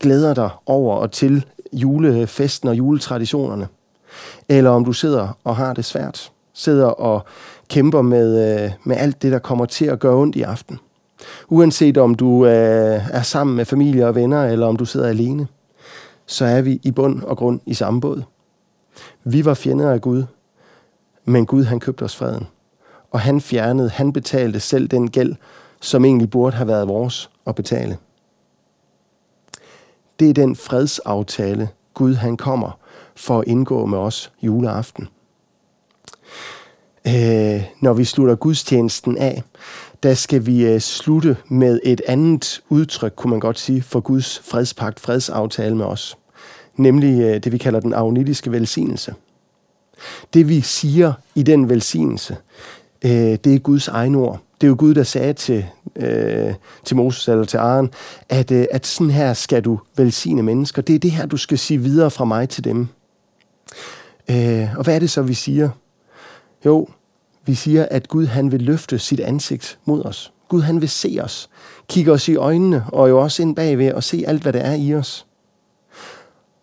glæder 0.00 0.34
dig 0.34 0.50
over 0.66 0.96
og 0.96 1.12
til 1.12 1.44
julefesten 1.72 2.68
og 2.68 2.78
juletraditionerne, 2.78 3.68
eller 4.48 4.70
om 4.70 4.84
du 4.84 4.92
sidder 4.92 5.38
og 5.44 5.56
har 5.56 5.74
det 5.74 5.84
svært, 5.84 6.32
sidder 6.54 6.86
og 6.86 7.24
kæmper 7.68 8.02
med, 8.02 8.62
øh, 8.64 8.70
med 8.84 8.96
alt 8.96 9.22
det, 9.22 9.32
der 9.32 9.38
kommer 9.38 9.64
til 9.64 9.84
at 9.84 9.98
gøre 9.98 10.16
ondt 10.16 10.36
i 10.36 10.42
aften. 10.42 10.78
Uanset 11.48 11.98
om 11.98 12.14
du 12.14 12.46
øh, 12.46 13.10
er 13.12 13.22
sammen 13.22 13.56
med 13.56 13.64
familie 13.64 14.06
og 14.06 14.14
venner, 14.14 14.44
eller 14.44 14.66
om 14.66 14.76
du 14.76 14.84
sidder 14.84 15.08
alene, 15.08 15.46
så 16.26 16.44
er 16.44 16.62
vi 16.62 16.80
i 16.82 16.90
bund 16.90 17.22
og 17.22 17.36
grund 17.36 17.60
i 17.66 17.74
samme 17.74 18.00
båd. 18.00 18.22
Vi 19.24 19.44
var 19.44 19.54
fjender 19.54 19.90
af 19.90 20.00
Gud, 20.00 20.24
men 21.24 21.46
Gud 21.46 21.64
han 21.64 21.80
købte 21.80 22.02
os 22.02 22.16
freden. 22.16 22.46
Og 23.12 23.20
han 23.20 23.40
fjernede, 23.40 23.90
han 23.90 24.12
betalte 24.12 24.60
selv 24.60 24.88
den 24.88 25.10
gæld, 25.10 25.34
som 25.80 26.04
egentlig 26.04 26.30
burde 26.30 26.56
have 26.56 26.68
været 26.68 26.88
vores 26.88 27.30
at 27.46 27.54
betale. 27.54 27.98
Det 30.20 30.30
er 30.30 30.34
den 30.34 30.56
fredsaftale, 30.56 31.68
Gud 31.94 32.14
han 32.14 32.36
kommer 32.36 32.78
for 33.14 33.38
at 33.38 33.44
indgå 33.46 33.86
med 33.86 33.98
os 33.98 34.32
juleaften. 34.42 35.08
Øh, 37.06 37.64
når 37.80 37.92
vi 37.92 38.04
slutter 38.04 38.34
gudstjenesten 38.34 39.18
af, 39.18 39.42
der 40.02 40.14
skal 40.14 40.46
vi 40.46 40.66
øh, 40.66 40.80
slutte 40.80 41.36
med 41.48 41.80
et 41.84 42.00
andet 42.06 42.62
udtryk, 42.68 43.12
kunne 43.16 43.30
man 43.30 43.40
godt 43.40 43.58
sige, 43.58 43.82
for 43.82 44.00
Guds 44.00 44.38
fredspagt, 44.38 45.00
fredsaftale 45.00 45.76
med 45.76 45.84
os. 45.84 46.16
Nemlig 46.76 47.20
øh, 47.20 47.44
det, 47.44 47.52
vi 47.52 47.58
kalder 47.58 47.80
den 47.80 47.94
agnitiske 47.94 48.52
velsignelse. 48.52 49.14
Det 50.34 50.48
vi 50.48 50.60
siger 50.60 51.12
i 51.34 51.42
den 51.42 51.68
velsignelse, 51.68 52.36
øh, 53.04 53.10
det 53.44 53.46
er 53.46 53.58
Guds 53.58 53.88
egen 53.88 54.14
ord. 54.14 54.40
Det 54.60 54.66
er 54.66 54.68
jo 54.68 54.76
Gud, 54.78 54.94
der 54.94 55.02
sagde 55.02 55.32
til, 55.32 55.66
øh, 55.96 56.54
til 56.84 56.96
Moses 56.96 57.28
eller 57.28 57.44
til 57.44 57.56
Aaron, 57.56 57.90
at, 58.28 58.50
øh, 58.50 58.66
at 58.70 58.86
sådan 58.86 59.10
her 59.10 59.34
skal 59.34 59.64
du 59.64 59.80
velsigne 59.96 60.42
mennesker. 60.42 60.82
Det 60.82 60.94
er 60.94 60.98
det 60.98 61.10
her, 61.10 61.26
du 61.26 61.36
skal 61.36 61.58
sige 61.58 61.78
videre 61.78 62.10
fra 62.10 62.24
mig 62.24 62.48
til 62.48 62.64
dem. 62.64 62.88
Øh, 64.30 64.76
og 64.76 64.84
hvad 64.84 64.94
er 64.94 64.98
det 64.98 65.10
så, 65.10 65.22
vi 65.22 65.34
siger? 65.34 65.70
Jo, 66.66 66.88
vi 67.46 67.54
siger, 67.54 67.86
at 67.90 68.08
Gud 68.08 68.26
han 68.26 68.52
vil 68.52 68.62
løfte 68.62 68.98
sit 68.98 69.20
ansigt 69.20 69.78
mod 69.84 70.04
os. 70.04 70.32
Gud 70.48 70.62
han 70.62 70.80
vil 70.80 70.88
se 70.88 71.18
os, 71.22 71.50
kigge 71.88 72.12
os 72.12 72.28
i 72.28 72.36
øjnene 72.36 72.84
og 72.92 73.08
jo 73.08 73.20
også 73.20 73.42
ind 73.42 73.56
bagved 73.56 73.92
og 73.92 74.04
se 74.04 74.24
alt, 74.26 74.42
hvad 74.42 74.52
der 74.52 74.60
er 74.60 74.74
i 74.74 74.94
os. 74.94 75.26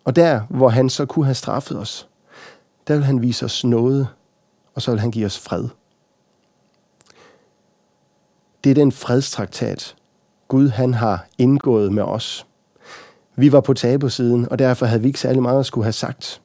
Og 0.04 0.16
der, 0.16 0.40
hvor 0.50 0.68
han 0.68 0.90
så 0.90 1.06
kunne 1.06 1.24
have 1.24 1.34
straffet 1.34 1.78
os, 1.78 2.08
der 2.88 2.94
vil 2.94 3.04
han 3.04 3.22
vise 3.22 3.44
os 3.44 3.64
noget, 3.64 4.08
og 4.74 4.82
så 4.82 4.90
vil 4.90 5.00
han 5.00 5.10
give 5.10 5.26
os 5.26 5.38
fred. 5.38 5.68
Det 8.64 8.70
er 8.70 8.74
den 8.74 8.92
fredstraktat, 8.92 9.96
Gud 10.48 10.68
han 10.68 10.94
har 10.94 11.26
indgået 11.38 11.92
med 11.92 12.02
os. 12.02 12.46
Vi 13.36 13.52
var 13.52 13.60
på 13.60 13.74
tabersiden, 13.74 14.48
og 14.50 14.58
derfor 14.58 14.86
havde 14.86 15.02
vi 15.02 15.08
ikke 15.08 15.20
særlig 15.20 15.42
meget 15.42 15.60
at 15.60 15.66
skulle 15.66 15.84
have 15.84 15.92
sagt. 15.92 16.40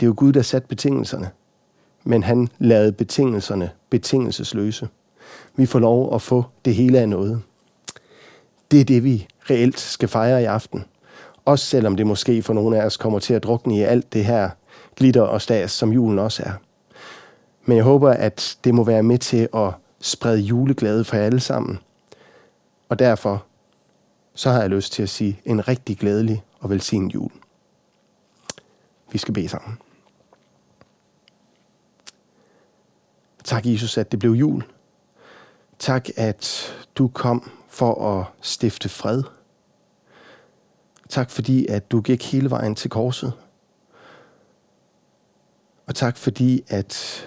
Det 0.00 0.06
er 0.06 0.08
jo 0.08 0.14
Gud, 0.16 0.32
der 0.32 0.42
satte 0.42 0.68
betingelserne 0.68 1.30
men 2.08 2.22
han 2.22 2.48
lavede 2.58 2.92
betingelserne 2.92 3.70
betingelsesløse. 3.90 4.88
Vi 5.56 5.66
får 5.66 5.78
lov 5.78 6.14
at 6.14 6.22
få 6.22 6.44
det 6.64 6.74
hele 6.74 6.98
af 6.98 7.08
noget. 7.08 7.42
Det 8.70 8.80
er 8.80 8.84
det, 8.84 9.04
vi 9.04 9.26
reelt 9.50 9.80
skal 9.80 10.08
fejre 10.08 10.42
i 10.42 10.44
aften. 10.44 10.84
Også 11.44 11.66
selvom 11.66 11.96
det 11.96 12.06
måske 12.06 12.42
for 12.42 12.54
nogle 12.54 12.80
af 12.80 12.86
os 12.86 12.96
kommer 12.96 13.18
til 13.18 13.34
at 13.34 13.42
drukne 13.42 13.76
i 13.76 13.82
alt 13.82 14.12
det 14.12 14.24
her 14.24 14.50
glitter 14.96 15.22
og 15.22 15.42
stas, 15.42 15.70
som 15.70 15.92
julen 15.92 16.18
også 16.18 16.42
er. 16.46 16.52
Men 17.64 17.76
jeg 17.76 17.84
håber, 17.84 18.10
at 18.10 18.56
det 18.64 18.74
må 18.74 18.84
være 18.84 19.02
med 19.02 19.18
til 19.18 19.48
at 19.54 19.70
sprede 20.00 20.40
juleglæde 20.40 21.04
for 21.04 21.16
alle 21.16 21.40
sammen. 21.40 21.78
Og 22.88 22.98
derfor 22.98 23.44
så 24.34 24.50
har 24.50 24.60
jeg 24.60 24.70
lyst 24.70 24.92
til 24.92 25.02
at 25.02 25.08
sige 25.08 25.40
en 25.44 25.68
rigtig 25.68 25.98
glædelig 25.98 26.44
og 26.60 26.70
velsignet 26.70 27.14
jul. 27.14 27.30
Vi 29.12 29.18
skal 29.18 29.34
bede 29.34 29.48
sammen. 29.48 29.78
Tak, 33.44 33.66
Jesus, 33.66 33.98
at 33.98 34.12
det 34.12 34.18
blev 34.18 34.30
jul. 34.30 34.64
Tak, 35.78 36.08
at 36.16 36.72
du 36.94 37.08
kom 37.08 37.50
for 37.68 38.18
at 38.18 38.26
stifte 38.40 38.88
fred. 38.88 39.22
Tak, 41.08 41.30
fordi 41.30 41.66
at 41.66 41.90
du 41.90 42.00
gik 42.00 42.32
hele 42.32 42.50
vejen 42.50 42.74
til 42.74 42.90
korset. 42.90 43.32
Og 45.86 45.94
tak, 45.94 46.16
fordi 46.16 46.64
at 46.68 47.26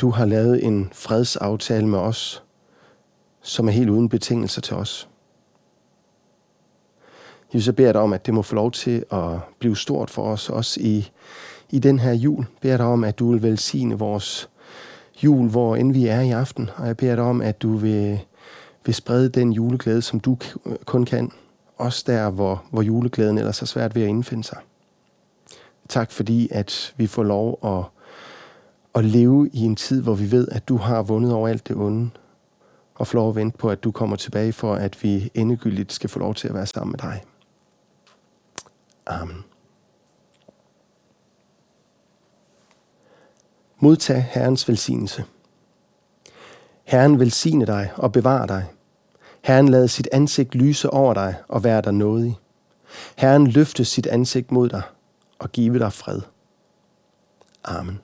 du 0.00 0.10
har 0.10 0.24
lavet 0.24 0.64
en 0.64 0.90
fredsaftale 0.92 1.86
med 1.86 1.98
os, 1.98 2.42
som 3.42 3.68
er 3.68 3.72
helt 3.72 3.90
uden 3.90 4.08
betingelser 4.08 4.60
til 4.60 4.76
os. 4.76 5.08
Jesus, 7.54 7.66
jeg 7.66 7.76
beder 7.76 7.92
dig 7.92 8.00
om, 8.00 8.12
at 8.12 8.26
det 8.26 8.34
må 8.34 8.42
få 8.42 8.54
lov 8.54 8.70
til 8.70 9.04
at 9.12 9.38
blive 9.58 9.76
stort 9.76 10.10
for 10.10 10.32
os, 10.32 10.48
også 10.50 10.80
i, 10.80 11.10
i 11.70 11.78
den 11.78 11.98
her 11.98 12.12
jul. 12.12 12.38
Jeg 12.38 12.60
beder 12.60 12.76
dig 12.76 12.86
om, 12.86 13.04
at 13.04 13.18
du 13.18 13.30
vil 13.30 13.42
velsigne 13.42 13.98
vores 13.98 14.48
jul, 15.24 15.48
hvor 15.48 15.76
end 15.76 15.92
vi 15.92 16.06
er 16.06 16.20
i 16.20 16.30
aften. 16.30 16.70
Og 16.76 16.86
jeg 16.86 16.96
beder 16.96 17.14
dig 17.14 17.24
om, 17.24 17.42
at 17.42 17.62
du 17.62 17.76
vil, 17.76 18.20
vil 18.84 18.94
sprede 18.94 19.28
den 19.28 19.52
juleglæde, 19.52 20.02
som 20.02 20.20
du 20.20 20.36
kun 20.84 21.04
kan. 21.04 21.32
Også 21.76 22.04
der, 22.06 22.30
hvor, 22.30 22.62
hvor 22.70 22.82
juleglæden 22.82 23.38
ellers 23.38 23.62
er 23.62 23.66
svært 23.66 23.94
ved 23.94 24.02
at 24.02 24.08
indfinde 24.08 24.44
sig. 24.44 24.58
Tak 25.88 26.10
fordi, 26.10 26.48
at 26.50 26.94
vi 26.96 27.06
får 27.06 27.22
lov 27.22 27.58
at, 27.64 27.97
at 28.98 29.04
leve 29.04 29.50
i 29.52 29.60
en 29.60 29.76
tid, 29.76 30.02
hvor 30.02 30.14
vi 30.14 30.30
ved, 30.30 30.48
at 30.48 30.68
du 30.68 30.76
har 30.76 31.02
vundet 31.02 31.32
over 31.32 31.48
alt 31.48 31.68
det 31.68 31.76
onde. 31.76 32.10
Og 32.94 33.06
får 33.06 33.18
lov 33.18 33.28
at 33.28 33.36
vente 33.36 33.58
på, 33.58 33.70
at 33.70 33.84
du 33.84 33.90
kommer 33.90 34.16
tilbage 34.16 34.52
for, 34.52 34.74
at 34.74 35.02
vi 35.02 35.30
endegyldigt 35.34 35.92
skal 35.92 36.10
få 36.10 36.18
lov 36.18 36.34
til 36.34 36.48
at 36.48 36.54
være 36.54 36.66
sammen 36.66 36.90
med 36.92 36.98
dig. 36.98 37.22
Amen. 39.06 39.44
Modtag 43.80 44.22
Herrens 44.30 44.68
velsignelse. 44.68 45.24
Herren 46.84 47.20
velsigne 47.20 47.66
dig 47.66 47.92
og 47.96 48.12
bevare 48.12 48.46
dig. 48.46 48.64
Herren 49.42 49.68
lad 49.68 49.88
sit 49.88 50.08
ansigt 50.12 50.54
lyse 50.54 50.90
over 50.90 51.14
dig 51.14 51.34
og 51.48 51.64
være 51.64 51.80
dig 51.80 51.94
nådig. 51.94 52.38
Herren 53.16 53.46
løfte 53.46 53.84
sit 53.84 54.06
ansigt 54.06 54.52
mod 54.52 54.68
dig 54.68 54.82
og 55.38 55.52
give 55.52 55.78
dig 55.78 55.92
fred. 55.92 56.20
Amen. 57.64 58.00